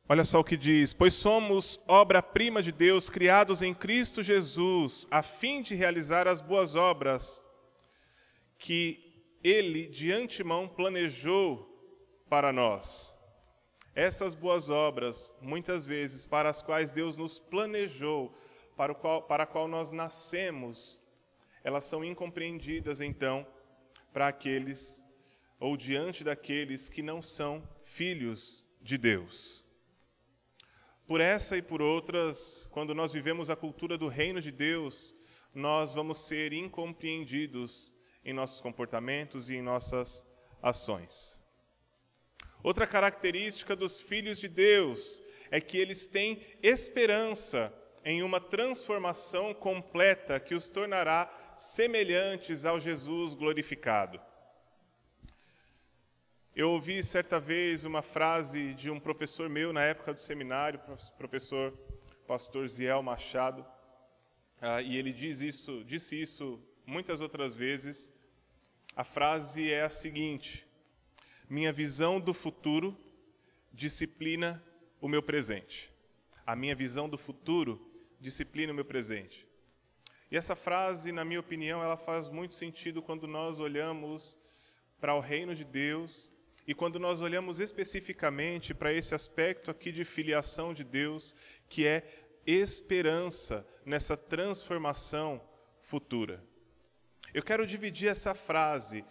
Olha 0.07 0.23
só 0.23 0.41
o 0.41 0.45
que 0.45 0.55
diz: 0.55 0.93
Pois 0.93 1.15
somos 1.15 1.81
obra-prima 1.89 2.63
de 2.63 2.73
Deus, 2.73 3.09
criados 3.09 3.63
em 3.63 3.73
Cristo 3.73 4.23
Jesus, 4.23 5.09
a 5.11 5.23
fim 5.23 5.63
de 5.63 5.75
realizar 5.75 6.29
as 6.29 6.43
boas 6.43 6.75
obras 6.75 7.43
que 8.59 9.25
Ele 9.43 9.87
de 9.87 10.13
antemão 10.13 10.69
planejou 10.69 11.75
para 12.29 12.53
nós. 12.53 13.16
Essas 13.97 14.35
boas 14.35 14.69
obras, 14.69 15.35
muitas 15.41 15.87
vezes, 15.87 16.27
para 16.27 16.51
as 16.51 16.61
quais 16.61 16.93
Deus 16.93 17.17
nos 17.17 17.41
planejou, 17.41 18.31
para, 18.77 18.93
o 18.93 18.95
qual, 18.95 19.23
para 19.23 19.45
a 19.45 19.47
qual 19.47 19.67
nós 19.67 19.91
nascemos, 19.91 21.01
elas 21.65 21.85
são 21.85 22.05
incompreendidas, 22.05 23.01
então, 23.01 23.47
para 24.13 24.29
aqueles, 24.29 25.03
ou 25.59 25.79
diante 25.79 26.23
daqueles 26.23 26.91
que 26.91 27.01
não 27.03 27.23
são 27.23 27.67
filhos 27.85 28.67
de 28.83 28.99
Deus. 28.99 29.65
Por 31.07 31.23
essa 31.23 31.57
e 31.57 31.63
por 31.63 31.81
outras, 31.81 32.69
quando 32.71 32.95
nós 32.95 33.15
vivemos 33.15 33.49
a 33.49 33.57
cultura 33.57 33.97
do 33.97 34.09
reino 34.09 34.43
de 34.43 34.53
Deus, 34.53 35.17
nós 35.55 35.95
vamos 35.95 36.19
ser 36.19 36.53
incompreendidos 36.53 37.95
em 38.23 38.35
nossos 38.35 38.61
comportamentos 38.61 39.49
e 39.49 39.57
em 39.57 39.63
nossas 39.63 40.27
ações. 40.61 41.46
Outra 42.67 42.85
característica 42.85 43.77
dos 43.77 44.01
filhos 44.01 44.41
de 44.41 44.49
Deus 44.49 45.23
é 45.53 45.61
que 45.61 45.79
eles 45.79 46.05
têm 46.05 46.45
esperança 46.61 47.73
em 48.05 48.25
uma 48.25 48.41
transformação 48.41 49.55
completa 49.55 50.41
que 50.41 50.53
os 50.53 50.69
tornará 50.69 51.33
semelhantes 51.57 52.65
ao 52.65 52.81
Jesus 52.81 53.35
glorificado. 53.35 54.21
Eu 56.57 56.71
ouvi 56.73 57.05
certa 57.05 57.39
vez 57.39 57.85
uma 57.85 58.03
frase 58.03 58.75
de 58.75 58.91
um 58.91 58.99
professor 58.99 59.49
meu 59.49 59.73
na 59.73 59.85
época 59.85 60.13
do 60.13 60.19
seminário, 60.19 60.81
professor 61.17 61.73
pastor 62.27 62.67
Ziel 62.69 63.01
Machado, 63.01 63.61
uh, 64.61 64.81
e 64.85 64.97
ele 64.97 65.13
diz 65.13 65.41
isso, 65.41 65.85
disse 65.85 66.21
isso 66.21 66.61
muitas 66.85 67.21
outras 67.21 67.55
vezes. 67.55 68.13
A 68.97 69.05
frase 69.05 69.71
é 69.71 69.83
a 69.83 69.89
seguinte: 69.89 70.66
minha 71.49 71.73
visão 71.73 72.21
do 72.21 72.35
futuro 72.35 72.97
disciplina 73.73 74.63
o 75.01 75.09
meu 75.09 75.23
presente. 75.23 75.93
A 76.47 76.57
minha 76.57 76.75
visão 76.75 77.09
do 77.09 77.19
futuro 77.19 77.81
disciplina 78.21 78.73
o 78.73 78.75
meu 78.75 78.85
presente. 78.85 79.47
E 80.31 80.37
essa 80.37 80.57
frase, 80.57 81.13
na 81.13 81.25
minha 81.25 81.41
opinião, 81.41 81.83
ela 81.83 81.97
faz 81.97 82.29
muito 82.29 82.55
sentido 82.55 83.01
quando 83.01 83.29
nós 83.29 83.61
olhamos 83.61 84.37
para 85.01 85.15
o 85.15 85.21
reino 85.21 85.55
de 85.55 85.65
Deus 85.65 86.33
e 86.67 86.75
quando 86.75 86.99
nós 86.99 87.21
olhamos 87.21 87.61
especificamente 87.61 88.75
para 88.75 88.93
esse 88.93 89.15
aspecto 89.15 89.71
aqui 89.71 89.93
de 89.93 90.05
filiação 90.05 90.75
de 90.75 90.83
Deus, 90.83 91.35
que 91.69 91.87
é 91.87 92.03
esperança 92.45 93.67
nessa 93.85 94.17
transformação 94.17 95.41
futura. 95.81 96.43
Eu 97.33 97.43
quero 97.43 97.67
dividir 97.67 98.09
essa 98.09 98.35
frase 98.35 99.05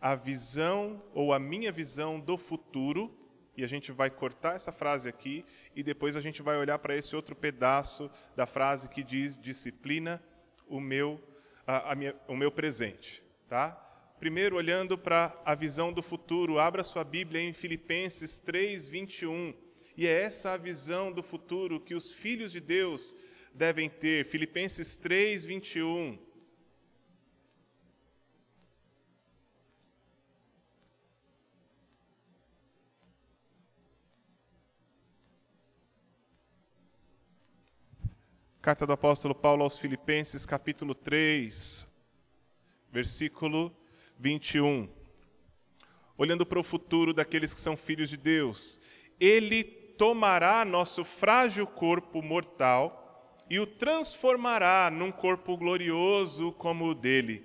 a 0.00 0.14
visão 0.14 1.02
ou 1.12 1.32
a 1.32 1.38
minha 1.38 1.70
visão 1.70 2.18
do 2.18 2.38
futuro, 2.38 3.14
e 3.56 3.64
a 3.64 3.66
gente 3.66 3.92
vai 3.92 4.08
cortar 4.08 4.54
essa 4.54 4.72
frase 4.72 5.08
aqui 5.08 5.44
e 5.76 5.82
depois 5.82 6.16
a 6.16 6.20
gente 6.20 6.40
vai 6.40 6.56
olhar 6.56 6.78
para 6.78 6.96
esse 6.96 7.14
outro 7.14 7.36
pedaço 7.36 8.10
da 8.34 8.46
frase 8.46 8.88
que 8.88 9.02
diz 9.02 9.36
disciplina 9.36 10.22
o 10.66 10.80
meu 10.80 11.20
a, 11.66 11.92
a 11.92 11.94
minha, 11.94 12.14
o 12.26 12.36
meu 12.36 12.50
presente, 12.50 13.22
tá? 13.48 13.72
Primeiro 14.18 14.56
olhando 14.56 14.98
para 14.98 15.38
a 15.44 15.54
visão 15.54 15.92
do 15.92 16.02
futuro, 16.02 16.58
abra 16.58 16.84
sua 16.84 17.04
Bíblia 17.04 17.40
em 17.40 17.52
Filipenses 17.52 18.40
3:21. 18.40 19.54
E 19.96 20.06
é 20.06 20.22
essa 20.22 20.52
a 20.52 20.56
visão 20.56 21.12
do 21.12 21.22
futuro 21.22 21.80
que 21.80 21.94
os 21.94 22.10
filhos 22.10 22.52
de 22.52 22.60
Deus 22.60 23.14
devem 23.54 23.88
ter. 23.88 24.24
Filipenses 24.24 24.96
3:21. 24.96 26.18
Carta 38.62 38.86
do 38.86 38.92
apóstolo 38.92 39.34
Paulo 39.34 39.62
aos 39.62 39.78
Filipenses, 39.78 40.44
capítulo 40.44 40.94
3, 40.94 41.88
versículo 42.92 43.74
21. 44.18 44.86
Olhando 46.18 46.44
para 46.44 46.60
o 46.60 46.62
futuro 46.62 47.14
daqueles 47.14 47.54
que 47.54 47.60
são 47.60 47.74
filhos 47.74 48.10
de 48.10 48.18
Deus, 48.18 48.78
ele 49.18 49.64
tomará 49.64 50.62
nosso 50.62 51.06
frágil 51.06 51.66
corpo 51.66 52.20
mortal 52.20 53.34
e 53.48 53.58
o 53.58 53.66
transformará 53.66 54.90
num 54.90 55.10
corpo 55.10 55.56
glorioso 55.56 56.52
como 56.52 56.90
o 56.90 56.94
dele, 56.94 57.42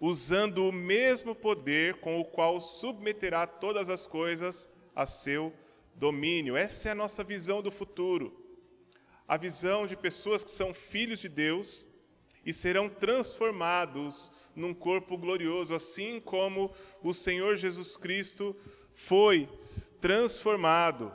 usando 0.00 0.68
o 0.68 0.72
mesmo 0.72 1.32
poder 1.32 2.00
com 2.00 2.18
o 2.18 2.24
qual 2.24 2.60
submeterá 2.60 3.46
todas 3.46 3.88
as 3.88 4.04
coisas 4.04 4.68
a 4.96 5.06
seu 5.06 5.54
domínio. 5.94 6.56
Essa 6.56 6.88
é 6.88 6.90
a 6.90 6.96
nossa 6.96 7.22
visão 7.22 7.62
do 7.62 7.70
futuro 7.70 8.45
a 9.28 9.36
visão 9.36 9.86
de 9.86 9.96
pessoas 9.96 10.44
que 10.44 10.50
são 10.50 10.72
filhos 10.72 11.20
de 11.20 11.28
Deus 11.28 11.88
e 12.44 12.52
serão 12.52 12.88
transformados 12.88 14.30
num 14.54 14.72
corpo 14.72 15.18
glorioso, 15.18 15.74
assim 15.74 16.20
como 16.20 16.72
o 17.02 17.12
Senhor 17.12 17.56
Jesus 17.56 17.96
Cristo 17.96 18.54
foi 18.94 19.48
transformado 20.00 21.12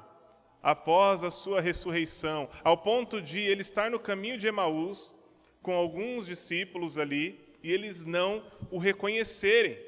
após 0.61 1.23
a 1.23 1.31
sua 1.31 1.61
ressurreição, 1.61 2.49
ao 2.63 2.77
ponto 2.77 3.21
de 3.21 3.39
ele 3.39 3.61
estar 3.61 3.89
no 3.89 3.99
caminho 3.99 4.37
de 4.37 4.47
Emaús 4.47 5.13
com 5.61 5.73
alguns 5.73 6.25
discípulos 6.25 6.97
ali 6.97 7.39
e 7.63 7.71
eles 7.71 8.05
não 8.05 8.43
o 8.69 8.77
reconhecerem. 8.77 9.79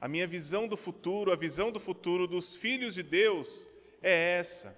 A 0.00 0.08
minha 0.08 0.26
visão 0.26 0.66
do 0.66 0.76
futuro, 0.76 1.30
a 1.30 1.36
visão 1.36 1.70
do 1.70 1.78
futuro 1.78 2.26
dos 2.26 2.56
filhos 2.56 2.94
de 2.94 3.02
Deus 3.02 3.70
é 4.02 4.38
essa. 4.38 4.76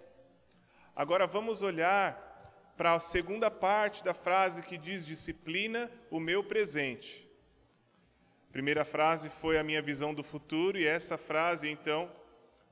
Agora 0.96 1.26
vamos 1.26 1.60
olhar 1.60 2.72
para 2.76 2.94
a 2.94 3.00
segunda 3.00 3.50
parte 3.50 4.04
da 4.04 4.14
frase 4.14 4.62
que 4.62 4.78
diz 4.78 5.04
disciplina 5.04 5.90
o 6.08 6.20
meu 6.20 6.44
presente. 6.44 7.28
A 8.48 8.52
primeira 8.52 8.84
frase 8.84 9.28
foi 9.28 9.58
a 9.58 9.64
minha 9.64 9.82
visão 9.82 10.14
do 10.14 10.22
futuro 10.22 10.78
e 10.78 10.86
essa 10.86 11.18
frase 11.18 11.68
então 11.68 12.08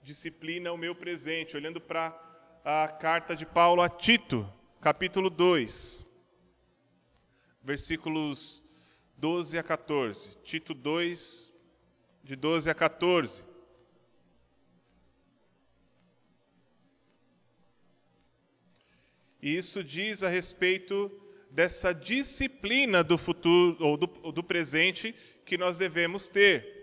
disciplina 0.05 0.73
o 0.73 0.76
meu 0.76 0.95
presente, 0.95 1.57
olhando 1.57 1.81
para 1.81 2.17
a 2.64 2.87
carta 2.87 3.35
de 3.35 3.45
Paulo 3.45 3.83
a 3.83 3.88
Tito, 3.88 4.49
capítulo 4.81 5.29
2, 5.29 6.07
versículos 7.61 8.62
12 9.17 9.59
a 9.59 9.64
14. 9.64 10.37
Tito 10.45 10.75
2 10.75 11.52
de 12.23 12.37
12 12.37 12.71
a 12.71 12.75
14. 12.75 13.43
E 19.43 19.57
isso 19.57 19.83
diz 19.83 20.23
a 20.23 20.29
respeito 20.29 21.11
dessa 21.51 21.93
disciplina 21.93 23.03
do 23.03 23.19
futuro 23.19 23.77
ou 23.81 23.97
do, 23.97 24.07
do 24.07 24.43
presente 24.43 25.14
que 25.45 25.59
nós 25.59 25.77
devemos 25.77 26.29
ter. 26.29 26.81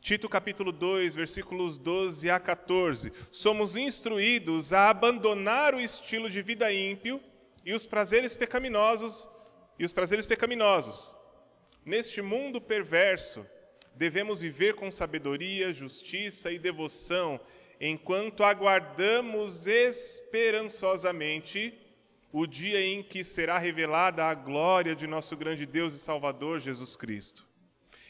Tito 0.00 0.26
capítulo 0.30 0.72
2, 0.72 1.14
versículos 1.14 1.76
12 1.76 2.30
a 2.30 2.40
14. 2.40 3.12
Somos 3.30 3.76
instruídos 3.76 4.72
a 4.72 4.88
abandonar 4.88 5.74
o 5.74 5.80
estilo 5.80 6.30
de 6.30 6.40
vida 6.40 6.72
ímpio 6.72 7.20
e 7.64 7.74
os 7.74 7.84
prazeres 7.84 8.34
pecaminosos 8.34 9.28
e 9.78 9.84
os 9.84 9.92
prazeres 9.92 10.26
pecaminosos. 10.26 11.14
Neste 11.84 12.22
mundo 12.22 12.58
perverso, 12.58 13.46
devemos 13.94 14.40
viver 14.40 14.74
com 14.74 14.90
sabedoria, 14.90 15.74
justiça 15.74 16.50
e 16.50 16.58
devoção 16.58 17.38
enquanto 17.80 18.44
aguardamos 18.44 19.66
esperançosamente 19.66 21.72
o 22.32 22.46
dia 22.46 22.80
em 22.80 23.02
que 23.02 23.24
será 23.24 23.58
revelada 23.58 24.24
a 24.24 24.34
glória 24.34 24.94
de 24.94 25.06
nosso 25.06 25.36
grande 25.36 25.64
Deus 25.64 25.94
e 25.94 25.98
Salvador 25.98 26.60
Jesus 26.60 26.94
Cristo. 26.94 27.48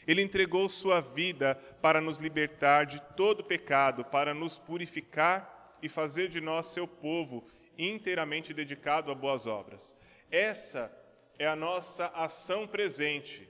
Ele 0.05 0.21
entregou 0.21 0.67
sua 0.67 0.99
vida 0.99 1.55
para 1.81 2.01
nos 2.01 2.17
libertar 2.17 2.85
de 2.85 3.01
todo 3.15 3.43
pecado, 3.43 4.03
para 4.03 4.33
nos 4.33 4.57
purificar 4.57 5.77
e 5.81 5.87
fazer 5.87 6.27
de 6.27 6.41
nós 6.41 6.67
seu 6.67 6.87
povo 6.87 7.47
inteiramente 7.77 8.53
dedicado 8.53 9.09
a 9.09 9.15
boas 9.15 9.47
obras. 9.47 9.95
Essa 10.29 10.91
é 11.39 11.47
a 11.47 11.55
nossa 11.55 12.07
ação 12.07 12.67
presente, 12.67 13.49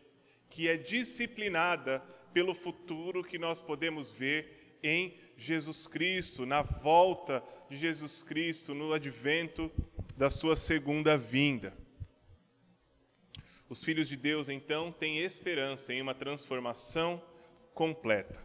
que 0.50 0.70
é 0.70 0.78
disciplinada 0.78 2.02
pelo 2.34 2.54
futuro 2.54 3.24
que 3.24 3.38
nós 3.38 3.60
podemos 3.60 4.12
ver 4.12 4.61
em 4.84 5.18
Jesus 5.38 5.88
Cristo, 5.88 6.46
na 6.46 6.62
volta 6.62 7.44
de 7.70 7.78
Jesus 7.78 8.22
Cristo, 8.22 8.74
no 8.74 8.94
advento 8.94 9.72
da 10.16 10.30
sua 10.30 10.56
segunda 10.56 11.18
vinda. 11.18 11.76
Os 13.70 13.84
filhos 13.84 14.08
de 14.08 14.18
Deus, 14.18 14.50
então, 14.50 14.92
têm 14.92 15.20
esperança 15.20 15.94
em 15.94 16.02
uma 16.02 16.14
transformação 16.14 17.24
completa. 17.74 18.44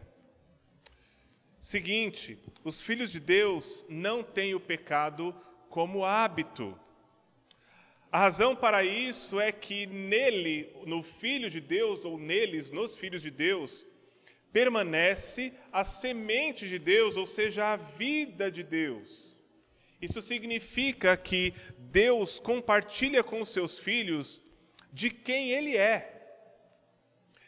Seguinte, 1.59 2.39
os 2.63 2.79
filhos 2.79 3.11
de 3.11 3.19
Deus 3.19 3.85
não 3.89 4.23
têm 4.23 4.55
o 4.55 4.59
pecado 4.59 5.35
como 5.69 6.05
hábito. 6.05 6.79
A 8.09 8.19
razão 8.19 8.55
para 8.55 8.85
isso 8.85 9.39
é 9.39 9.51
que 9.51 9.85
nele, 9.85 10.73
no 10.85 11.03
Filho 11.03 11.49
de 11.49 11.59
Deus, 11.59 12.05
ou 12.05 12.17
neles, 12.17 12.71
nos 12.71 12.95
filhos 12.95 13.21
de 13.21 13.29
Deus, 13.29 13.85
permanece 14.51 15.53
a 15.71 15.83
semente 15.83 16.67
de 16.67 16.79
Deus, 16.79 17.17
ou 17.17 17.25
seja, 17.25 17.73
a 17.73 17.75
vida 17.75 18.49
de 18.49 18.63
Deus. 18.63 19.37
Isso 20.01 20.21
significa 20.21 21.17
que 21.17 21.53
Deus 21.77 22.39
compartilha 22.39 23.23
com 23.23 23.41
os 23.41 23.49
seus 23.49 23.77
filhos 23.77 24.43
de 24.91 25.09
quem 25.09 25.51
Ele 25.51 25.75
é. 25.75 26.13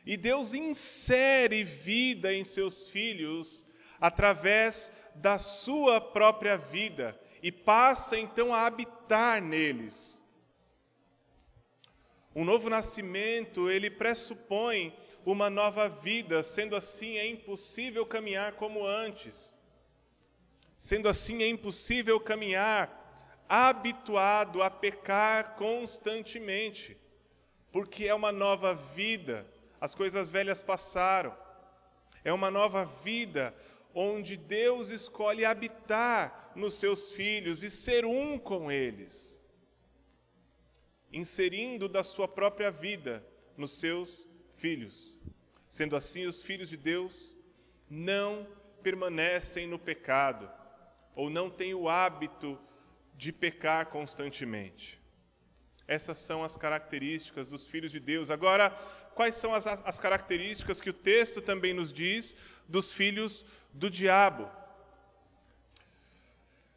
E 0.05 0.17
Deus 0.17 0.53
insere 0.53 1.63
vida 1.63 2.33
em 2.33 2.43
seus 2.43 2.87
filhos 2.87 3.65
através 3.99 4.91
da 5.13 5.37
sua 5.37 5.99
própria 5.99 6.57
vida 6.57 7.19
e 7.43 7.51
passa 7.51 8.17
então 8.17 8.53
a 8.53 8.65
habitar 8.65 9.41
neles. 9.41 10.23
Um 12.35 12.45
novo 12.45 12.69
nascimento, 12.69 13.69
ele 13.69 13.89
pressupõe 13.89 14.95
uma 15.31 15.49
nova 15.49 15.89
vida, 15.89 16.41
sendo 16.41 16.75
assim 16.75 17.17
é 17.17 17.27
impossível 17.27 18.05
caminhar 18.05 18.53
como 18.53 18.85
antes. 18.85 19.57
Sendo 20.77 21.09
assim 21.09 21.43
é 21.43 21.47
impossível 21.47 22.19
caminhar 22.19 22.95
habituado 23.49 24.61
a 24.61 24.69
pecar 24.69 25.55
constantemente, 25.55 26.95
porque 27.71 28.05
é 28.05 28.13
uma 28.13 28.31
nova 28.31 28.75
vida, 28.75 29.45
as 29.81 29.95
coisas 29.95 30.29
velhas 30.29 30.61
passaram. 30.61 31.35
É 32.23 32.31
uma 32.31 32.51
nova 32.51 32.85
vida 32.85 33.55
onde 33.93 34.37
Deus 34.37 34.89
escolhe 34.89 35.43
habitar 35.43 36.51
nos 36.55 36.75
seus 36.75 37.11
filhos 37.11 37.63
e 37.63 37.69
ser 37.69 38.05
um 38.05 38.37
com 38.37 38.71
eles, 38.71 39.41
inserindo 41.11 41.89
da 41.89 42.03
sua 42.03 42.27
própria 42.27 42.69
vida 42.69 43.25
nos 43.57 43.71
seus 43.79 44.28
filhos. 44.59 45.19
Sendo 45.69 45.95
assim, 45.95 46.25
os 46.25 46.41
filhos 46.41 46.69
de 46.69 46.77
Deus 46.77 47.37
não 47.89 48.47
permanecem 48.83 49.67
no 49.67 49.79
pecado, 49.79 50.49
ou 51.15 51.29
não 51.29 51.49
têm 51.49 51.73
o 51.73 51.89
hábito 51.89 52.59
de 53.15 53.31
pecar 53.31 53.87
constantemente. 53.87 54.99
Essas 55.87 56.17
são 56.19 56.43
as 56.43 56.55
características 56.55 57.49
dos 57.49 57.65
filhos 57.65 57.91
de 57.91 57.99
Deus. 57.99 58.29
Agora, 58.29 58.69
quais 59.15 59.35
são 59.35 59.53
as, 59.53 59.65
as 59.65 59.99
características 59.99 60.79
que 60.79 60.89
o 60.89 60.93
texto 60.93 61.41
também 61.41 61.73
nos 61.73 61.91
diz 61.91 62.35
dos 62.67 62.91
filhos 62.91 63.45
do 63.73 63.89
diabo? 63.89 64.49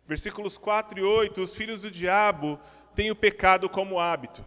Versículos 0.07 0.57
4 0.57 0.99
e 0.99 1.03
8: 1.03 1.41
os 1.41 1.55
filhos 1.55 1.83
do 1.83 1.91
diabo 1.91 2.59
têm 2.95 3.11
o 3.11 3.17
pecado 3.17 3.69
como 3.69 4.01
hábito. 4.01 4.45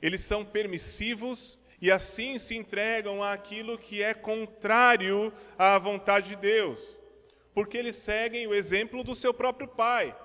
Eles 0.00 0.22
são 0.22 0.44
permissivos 0.44 1.58
e 1.80 1.90
assim 1.90 2.38
se 2.38 2.56
entregam 2.56 3.22
àquilo 3.22 3.78
que 3.78 4.02
é 4.02 4.12
contrário 4.12 5.32
à 5.56 5.78
vontade 5.78 6.30
de 6.30 6.36
Deus, 6.36 7.00
porque 7.54 7.78
eles 7.78 7.96
seguem 7.96 8.46
o 8.46 8.54
exemplo 8.54 9.04
do 9.04 9.14
seu 9.14 9.32
próprio 9.32 9.68
pai. 9.68 10.16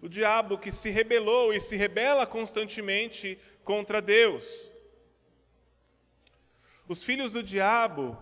O 0.00 0.08
diabo 0.08 0.58
que 0.58 0.70
se 0.70 0.90
rebelou 0.90 1.52
e 1.52 1.60
se 1.60 1.76
rebela 1.76 2.26
constantemente 2.26 3.38
contra 3.64 4.00
Deus. 4.00 4.72
Os 6.86 7.02
filhos 7.02 7.32
do 7.32 7.42
diabo 7.42 8.16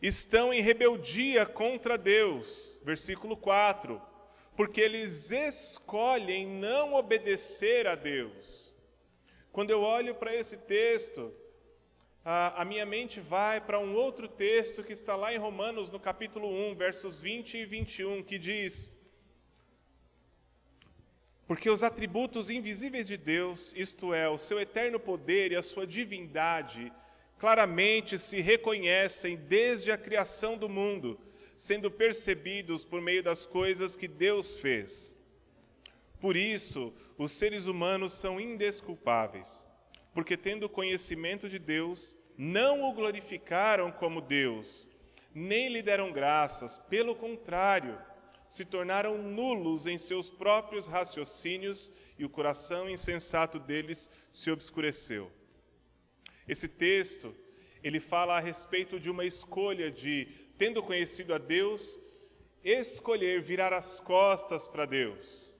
estão 0.00 0.52
em 0.52 0.60
rebeldia 0.60 1.44
contra 1.44 1.98
Deus. 1.98 2.78
Versículo 2.84 3.36
4. 3.36 4.00
Porque 4.56 4.80
eles 4.80 5.30
escolhem 5.32 6.46
não 6.46 6.94
obedecer 6.94 7.86
a 7.86 7.94
Deus. 7.94 8.76
Quando 9.50 9.70
eu 9.70 9.80
olho 9.80 10.14
para 10.14 10.34
esse 10.34 10.58
texto, 10.58 11.34
a, 12.24 12.64
minha 12.64 12.84
mente 12.84 13.20
vai 13.20 13.60
para 13.60 13.78
um 13.78 13.94
outro 13.94 14.28
texto 14.28 14.84
que 14.84 14.92
está 14.92 15.16
lá 15.16 15.32
em 15.32 15.38
Romanos, 15.38 15.88
no 15.88 15.98
capítulo 15.98 16.48
1, 16.48 16.74
versos 16.74 17.18
20 17.20 17.58
e 17.58 17.64
21, 17.64 18.22
que 18.22 18.38
diz: 18.38 18.92
Porque 21.46 21.70
os 21.70 21.82
atributos 21.82 22.50
invisíveis 22.50 23.06
de 23.06 23.16
Deus, 23.16 23.72
isto 23.76 24.12
é, 24.12 24.28
o 24.28 24.36
seu 24.36 24.60
eterno 24.60 25.00
poder 25.00 25.52
e 25.52 25.56
a 25.56 25.62
sua 25.62 25.86
divindade, 25.86 26.92
claramente 27.38 28.18
se 28.18 28.40
reconhecem 28.40 29.36
desde 29.36 29.92
a 29.92 29.96
criação 29.96 30.58
do 30.58 30.68
mundo, 30.68 31.18
sendo 31.56 31.90
percebidos 31.90 32.84
por 32.84 33.00
meio 33.00 33.22
das 33.22 33.46
coisas 33.46 33.96
que 33.96 34.08
Deus 34.08 34.54
fez. 34.54 35.16
Por 36.20 36.36
isso, 36.36 36.92
os 37.16 37.32
seres 37.32 37.66
humanos 37.66 38.12
são 38.12 38.40
indesculpáveis, 38.40 39.67
porque, 40.18 40.36
tendo 40.36 40.68
conhecimento 40.68 41.48
de 41.48 41.60
Deus, 41.60 42.16
não 42.36 42.82
o 42.82 42.92
glorificaram 42.92 43.92
como 43.92 44.20
Deus, 44.20 44.90
nem 45.32 45.68
lhe 45.68 45.80
deram 45.80 46.10
graças, 46.10 46.76
pelo 46.76 47.14
contrário, 47.14 47.96
se 48.48 48.64
tornaram 48.64 49.16
nulos 49.16 49.86
em 49.86 49.96
seus 49.96 50.28
próprios 50.28 50.88
raciocínios 50.88 51.92
e 52.18 52.24
o 52.24 52.28
coração 52.28 52.90
insensato 52.90 53.60
deles 53.60 54.10
se 54.28 54.50
obscureceu. 54.50 55.30
Esse 56.48 56.66
texto, 56.66 57.32
ele 57.80 58.00
fala 58.00 58.38
a 58.38 58.40
respeito 58.40 58.98
de 58.98 59.08
uma 59.08 59.24
escolha 59.24 59.88
de, 59.88 60.26
tendo 60.58 60.82
conhecido 60.82 61.32
a 61.32 61.38
Deus, 61.38 61.96
escolher 62.64 63.40
virar 63.40 63.72
as 63.72 64.00
costas 64.00 64.66
para 64.66 64.84
Deus. 64.84 65.54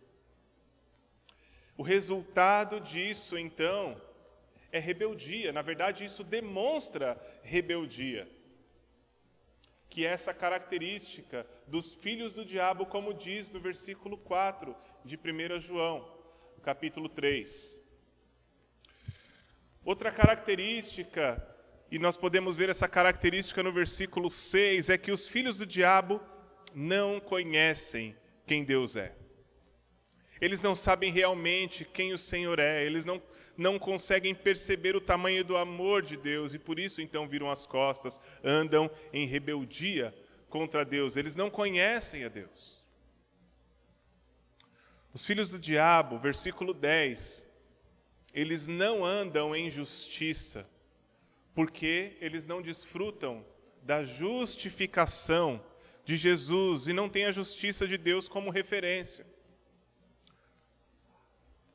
O 1.77 1.85
resultado 1.85 2.81
disso, 2.81 3.39
então, 3.39 4.08
é 4.71 4.79
rebeldia. 4.79 5.53
Na 5.53 5.63
verdade, 5.63 6.05
isso 6.05 6.23
demonstra 6.23 7.21
rebeldia. 7.43 8.29
Que 9.89 10.05
é 10.05 10.11
essa 10.11 10.35
característica 10.35 11.47
dos 11.67 11.95
filhos 11.95 12.33
do 12.35 12.45
diabo, 12.45 12.87
como 12.87 13.15
diz 13.15 13.51
no 13.51 13.61
versículo 13.61 14.19
4 14.19 14.77
de 15.05 15.17
1 15.17 15.61
João, 15.61 16.07
capítulo 16.63 17.09
3. 17.09 17.81
Outra 19.85 20.13
característica, 20.13 21.43
e 21.91 21.99
nós 21.99 22.17
podemos 22.17 22.57
ver 22.57 22.69
essa 22.69 22.87
característica 22.87 23.63
no 23.63 23.73
versículo 23.73 24.31
6, 24.31 24.91
é 24.91 24.99
que 24.99 25.11
os 25.11 25.27
filhos 25.27 25.57
do 25.57 25.65
diabo 25.65 26.21
não 26.75 27.19
conhecem 27.19 28.15
quem 28.47 28.65
Deus 28.65 28.97
é. 28.97 29.15
Eles 30.41 30.61
não 30.61 30.75
sabem 30.75 31.11
realmente 31.11 31.85
quem 31.85 32.13
o 32.13 32.19
Senhor 32.19 32.59
é, 32.59 32.85
eles 32.85 33.05
não, 33.05 33.21
não 33.59 33.77
conseguem 33.77 34.35
perceber 34.35 34.95
o 34.95 35.01
tamanho 35.01 35.45
do 35.45 35.57
amor 35.57 36.01
de 36.01 36.17
Deus 36.17 36.55
e 36.55 36.59
por 36.61 36.79
isso 36.79 37.03
então 37.03 37.27
viram 37.27 37.51
as 37.51 37.67
costas, 37.67 38.21
andam 38.43 38.89
em 39.13 39.27
rebeldia 39.27 40.15
contra 40.49 40.85
Deus, 40.85 41.17
eles 41.17 41.35
não 41.35 41.51
conhecem 41.51 42.25
a 42.25 42.29
Deus. 42.29 42.87
Os 45.13 45.27
filhos 45.27 45.51
do 45.51 45.59
diabo, 45.59 46.19
versículo 46.19 46.73
10, 46.73 47.45
eles 48.33 48.69
não 48.69 49.05
andam 49.05 49.57
em 49.57 49.69
justiça, 49.69 50.69
porque 51.53 52.17
eles 52.21 52.47
não 52.47 52.63
desfrutam 52.63 53.45
da 53.83 54.05
justificação 54.05 55.65
de 56.05 56.17
Jesus 56.17 56.87
e 56.87 56.93
não 56.93 57.09
têm 57.09 57.25
a 57.25 57.33
justiça 57.33 57.89
de 57.89 57.99
Deus 57.99 58.29
como 58.29 58.51
referência. 58.51 59.27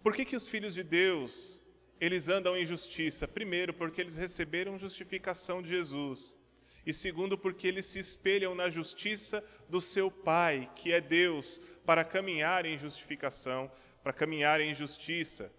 Por 0.01 0.13
que, 0.13 0.23
que 0.23 0.35
os 0.35 0.47
filhos 0.47 0.73
de 0.73 0.83
Deus 0.83 1.62
eles 2.03 2.27
andam 2.27 2.57
em 2.57 2.65
justiça? 2.65 3.25
Primeiro, 3.25 3.73
porque 3.73 4.01
eles 4.01 4.17
receberam 4.17 4.77
justificação 4.77 5.61
de 5.61 5.69
Jesus. 5.69 6.35
E 6.85 6.93
segundo, 6.93 7.37
porque 7.37 7.65
eles 7.65 7.85
se 7.85 7.97
espelham 7.97 8.53
na 8.53 8.69
justiça 8.69 9.41
do 9.69 9.79
seu 9.79 10.11
Pai, 10.11 10.69
que 10.75 10.91
é 10.91 10.99
Deus, 10.99 11.61
para 11.85 12.03
caminhar 12.03 12.65
em 12.65 12.77
justificação, 12.77 13.71
para 14.03 14.11
caminhar 14.11 14.59
em 14.59 14.73
justiça. 14.73 15.49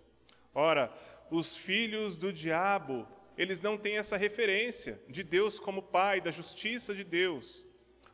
Ora, 0.52 0.92
os 1.30 1.56
filhos 1.56 2.18
do 2.18 2.30
diabo, 2.30 3.08
eles 3.38 3.62
não 3.62 3.78
têm 3.78 3.96
essa 3.96 4.18
referência 4.18 5.00
de 5.08 5.22
Deus 5.22 5.58
como 5.58 5.80
Pai, 5.82 6.20
da 6.20 6.30
justiça 6.30 6.94
de 6.94 7.04
Deus. 7.04 7.66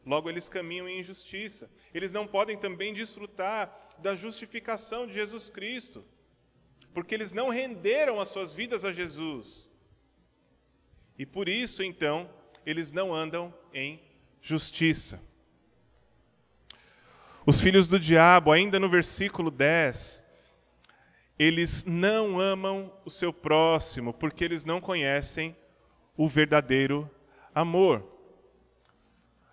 Logo, 0.07 0.31
eles 0.31 0.49
caminham 0.49 0.89
em 0.89 1.01
injustiça. 1.01 1.69
Eles 1.93 2.13
não 2.13 2.29
podem 2.29 2.57
também 2.57 2.95
desfrutar 2.95 3.89
da 3.99 4.15
justificação 4.15 5.05
de 5.05 5.15
Jesus 5.15 5.51
Cristo, 5.51 6.05
porque 6.93 7.15
eles 7.15 7.33
não 7.33 7.49
renderam 7.49 8.21
as 8.21 8.29
suas 8.29 8.53
vidas 8.53 8.85
a 8.85 8.93
Jesus. 8.93 9.71
E 11.19 11.25
por 11.25 11.49
isso, 11.49 11.83
então, 11.83 12.29
eles 12.65 12.93
não 12.93 13.15
andam 13.15 13.55
em 13.73 14.01
justiça. 14.41 15.21
Os 17.45 17.61
filhos 17.61 17.89
do 17.89 17.99
diabo, 17.99 18.53
ainda 18.53 18.79
no 18.79 18.89
versículo 18.89 19.51
10, 19.51 20.25
eles 21.39 21.85
não 21.85 22.39
amam 22.39 22.93
o 23.05 23.11
seu 23.11 23.33
próximo 23.33 24.13
porque 24.13 24.45
eles 24.45 24.65
não 24.65 24.81
conhecem 24.81 25.57
o 26.17 26.29
verdadeiro 26.29 27.11
amor. 27.55 28.07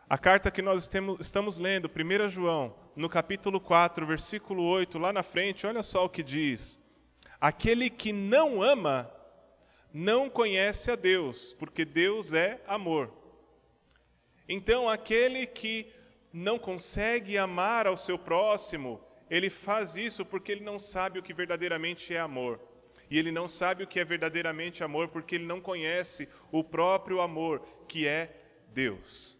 A 0.10 0.18
carta 0.18 0.52
que 0.52 0.62
nós 0.62 0.90
estamos 1.20 1.58
lendo, 1.58 1.90
1 1.90 2.30
João, 2.30 2.76
no 2.96 3.10
capítulo 3.10 3.60
4, 3.60 4.06
versículo 4.06 4.64
8, 4.64 4.98
lá 4.98 5.12
na 5.12 5.24
frente, 5.24 5.68
olha 5.68 5.84
só 5.84 6.06
o 6.06 6.10
que 6.10 6.24
diz: 6.24 6.82
Aquele 7.40 7.90
que 7.90 8.12
não 8.12 8.62
ama 8.62 9.12
não 9.94 10.30
conhece 10.30 10.92
a 10.92 10.96
Deus, 10.96 11.54
porque 11.54 11.86
Deus 11.86 12.34
é 12.34 12.62
amor. 12.68 13.12
Então, 14.48 14.88
aquele 14.88 15.46
que 15.46 15.92
não 16.32 16.58
consegue 16.58 17.38
amar 17.38 17.88
ao 17.88 17.98
seu 17.98 18.18
próximo, 18.18 19.02
ele 19.30 19.50
faz 19.50 19.96
isso 19.96 20.26
porque 20.26 20.52
ele 20.52 20.64
não 20.64 20.80
sabe 20.80 21.20
o 21.20 21.24
que 21.24 21.34
verdadeiramente 21.34 22.14
é 22.14 22.20
amor. 22.20 22.60
E 23.10 23.18
ele 23.18 23.32
não 23.32 23.48
sabe 23.48 23.84
o 23.84 23.88
que 23.88 24.00
é 24.00 24.06
verdadeiramente 24.06 24.84
amor 24.84 25.08
porque 25.10 25.36
ele 25.36 25.46
não 25.46 25.62
conhece 25.62 26.28
o 26.52 26.64
próprio 26.64 27.22
amor, 27.22 27.62
que 27.88 28.08
é 28.08 28.36
Deus. 28.74 29.40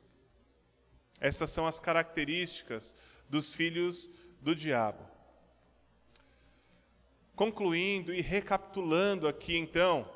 Essas 1.20 1.50
são 1.50 1.66
as 1.66 1.80
características 1.80 2.96
dos 3.30 3.54
filhos 3.54 4.10
do 4.42 4.56
diabo. 4.56 5.17
Concluindo 7.38 8.12
e 8.16 8.20
recapitulando 8.20 9.28
aqui 9.28 9.56
então, 9.56 10.10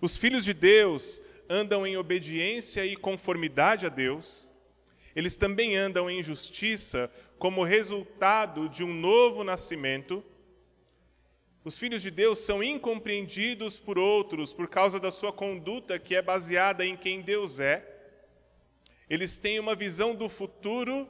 os 0.00 0.16
filhos 0.16 0.44
de 0.44 0.52
Deus 0.52 1.22
andam 1.48 1.86
em 1.86 1.96
obediência 1.96 2.84
e 2.84 2.96
conformidade 2.96 3.86
a 3.86 3.88
Deus, 3.88 4.50
eles 5.14 5.36
também 5.36 5.76
andam 5.76 6.10
em 6.10 6.24
justiça 6.24 7.08
como 7.38 7.62
resultado 7.62 8.68
de 8.68 8.82
um 8.82 8.92
novo 8.92 9.44
nascimento. 9.44 10.24
Os 11.62 11.78
filhos 11.78 12.02
de 12.02 12.10
Deus 12.10 12.40
são 12.40 12.64
incompreendidos 12.64 13.78
por 13.78 13.96
outros 13.96 14.52
por 14.52 14.66
causa 14.66 14.98
da 14.98 15.12
sua 15.12 15.32
conduta 15.32 16.00
que 16.00 16.16
é 16.16 16.20
baseada 16.20 16.84
em 16.84 16.96
quem 16.96 17.20
Deus 17.20 17.60
é. 17.60 17.88
Eles 19.08 19.38
têm 19.38 19.60
uma 19.60 19.76
visão 19.76 20.16
do 20.16 20.28
futuro 20.28 21.08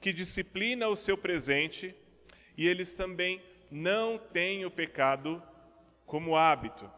que 0.00 0.12
disciplina 0.12 0.88
o 0.88 0.96
seu 0.96 1.16
presente 1.16 1.94
e 2.56 2.66
eles 2.66 2.96
também 2.96 3.40
não 3.70 4.18
têm 4.18 4.64
o 4.64 4.70
pecado 4.70 5.42
como 6.04 6.36
hábito. 6.36 6.90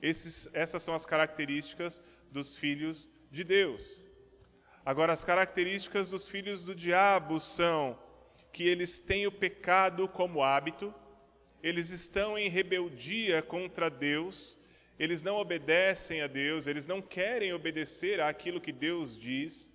Esses, 0.00 0.48
essas 0.52 0.82
são 0.82 0.94
as 0.94 1.04
características 1.04 2.02
dos 2.30 2.56
filhos 2.56 3.08
de 3.30 3.44
Deus. 3.44 4.06
Agora, 4.84 5.12
as 5.12 5.24
características 5.24 6.10
dos 6.10 6.28
filhos 6.28 6.62
do 6.62 6.74
diabo 6.74 7.40
são 7.40 7.98
que 8.52 8.66
eles 8.66 8.98
têm 8.98 9.26
o 9.26 9.32
pecado 9.32 10.08
como 10.08 10.42
hábito, 10.42 10.94
eles 11.62 11.90
estão 11.90 12.38
em 12.38 12.48
rebeldia 12.48 13.42
contra 13.42 13.90
Deus, 13.90 14.56
eles 14.98 15.22
não 15.22 15.36
obedecem 15.36 16.22
a 16.22 16.26
Deus, 16.26 16.66
eles 16.66 16.86
não 16.86 17.02
querem 17.02 17.52
obedecer 17.52 18.20
àquilo 18.20 18.60
que 18.60 18.72
Deus 18.72 19.18
diz, 19.18 19.70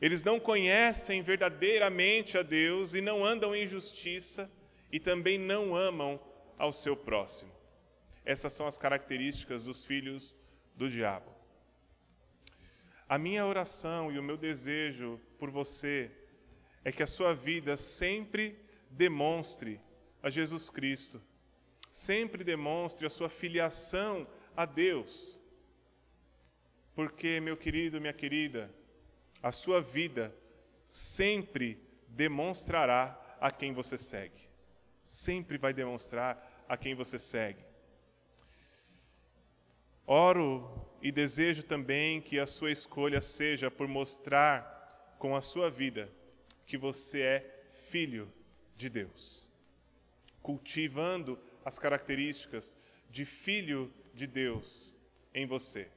eles 0.00 0.22
não 0.22 0.38
conhecem 0.38 1.22
verdadeiramente 1.22 2.38
a 2.38 2.42
Deus 2.42 2.94
e 2.94 3.00
não 3.00 3.24
andam 3.24 3.54
em 3.54 3.66
justiça 3.66 4.50
e 4.92 5.00
também 5.00 5.38
não 5.38 5.74
amam 5.74 6.20
ao 6.56 6.72
seu 6.72 6.96
próximo. 6.96 7.52
Essas 8.24 8.52
são 8.52 8.66
as 8.66 8.78
características 8.78 9.64
dos 9.64 9.84
filhos 9.84 10.36
do 10.76 10.88
diabo. 10.88 11.34
A 13.08 13.18
minha 13.18 13.46
oração 13.46 14.12
e 14.12 14.18
o 14.18 14.22
meu 14.22 14.36
desejo 14.36 15.20
por 15.38 15.50
você 15.50 16.10
é 16.84 16.92
que 16.92 17.02
a 17.02 17.06
sua 17.06 17.34
vida 17.34 17.76
sempre 17.76 18.56
demonstre 18.90 19.80
a 20.22 20.30
Jesus 20.30 20.70
Cristo, 20.70 21.20
sempre 21.90 22.44
demonstre 22.44 23.06
a 23.06 23.10
sua 23.10 23.28
filiação 23.28 24.26
a 24.56 24.64
Deus. 24.64 25.38
Porque, 26.94 27.40
meu 27.40 27.56
querido, 27.56 28.00
minha 28.00 28.12
querida, 28.12 28.70
a 29.42 29.52
sua 29.52 29.80
vida 29.80 30.34
sempre 30.86 31.78
demonstrará 32.08 33.18
a 33.40 33.50
quem 33.50 33.72
você 33.72 33.96
segue. 33.96 34.48
Sempre 35.04 35.58
vai 35.58 35.72
demonstrar 35.72 36.64
a 36.68 36.76
quem 36.76 36.94
você 36.94 37.18
segue. 37.18 37.64
Oro 40.06 40.86
e 41.02 41.12
desejo 41.12 41.62
também 41.62 42.20
que 42.20 42.38
a 42.38 42.46
sua 42.46 42.70
escolha 42.70 43.20
seja 43.20 43.70
por 43.70 43.86
mostrar 43.86 45.16
com 45.18 45.36
a 45.36 45.40
sua 45.40 45.70
vida 45.70 46.10
que 46.66 46.76
você 46.76 47.20
é 47.20 47.64
filho 47.88 48.32
de 48.76 48.88
Deus, 48.88 49.50
cultivando 50.42 51.38
as 51.64 51.78
características 51.78 52.76
de 53.10 53.24
filho 53.24 53.92
de 54.14 54.26
Deus 54.26 54.94
em 55.34 55.46
você. 55.46 55.88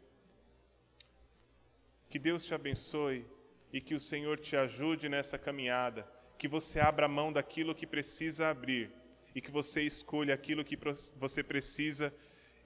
Que 2.12 2.20
Deus 2.20 2.44
te 2.44 2.54
abençoe 2.54 3.26
e 3.72 3.80
que 3.80 3.96
o 3.96 4.00
Senhor 4.00 4.38
te 4.38 4.58
ajude 4.58 5.08
nessa 5.08 5.38
caminhada, 5.38 6.06
que 6.38 6.46
você 6.46 6.78
abra 6.78 7.08
mão 7.08 7.32
daquilo 7.32 7.74
que 7.74 7.88
precisa 7.88 8.50
abrir 8.50 8.92
e 9.34 9.40
que 9.40 9.50
você 9.50 9.84
escolha 9.84 10.34
aquilo 10.34 10.66
que 10.66 10.78
você 11.16 11.42
precisa 11.42 12.14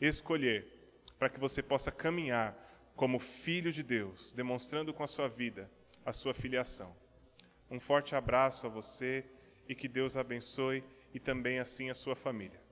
escolher, 0.02 0.66
para 1.20 1.30
que 1.30 1.40
você 1.40 1.62
possa 1.62 1.92
caminhar 1.92 2.58
como 2.96 3.20
filho 3.20 3.72
de 3.72 3.84
Deus, 3.84 4.34
demonstrando 4.34 4.92
com 4.92 5.04
a 5.04 5.08
sua 5.08 5.28
vida 5.28 5.70
a 6.04 6.12
sua 6.12 6.34
filiação. 6.34 6.96
Um 7.70 7.80
forte 7.80 8.16
abraço 8.16 8.66
a 8.66 8.70
você 8.70 9.24
e 9.70 9.76
que 9.76 9.88
Deus 9.88 10.18
abençoe 10.18 10.84
e 11.14 11.20
também 11.20 11.60
assim 11.60 11.92
a 11.92 11.94
sua 11.94 12.16
família. 12.16 12.65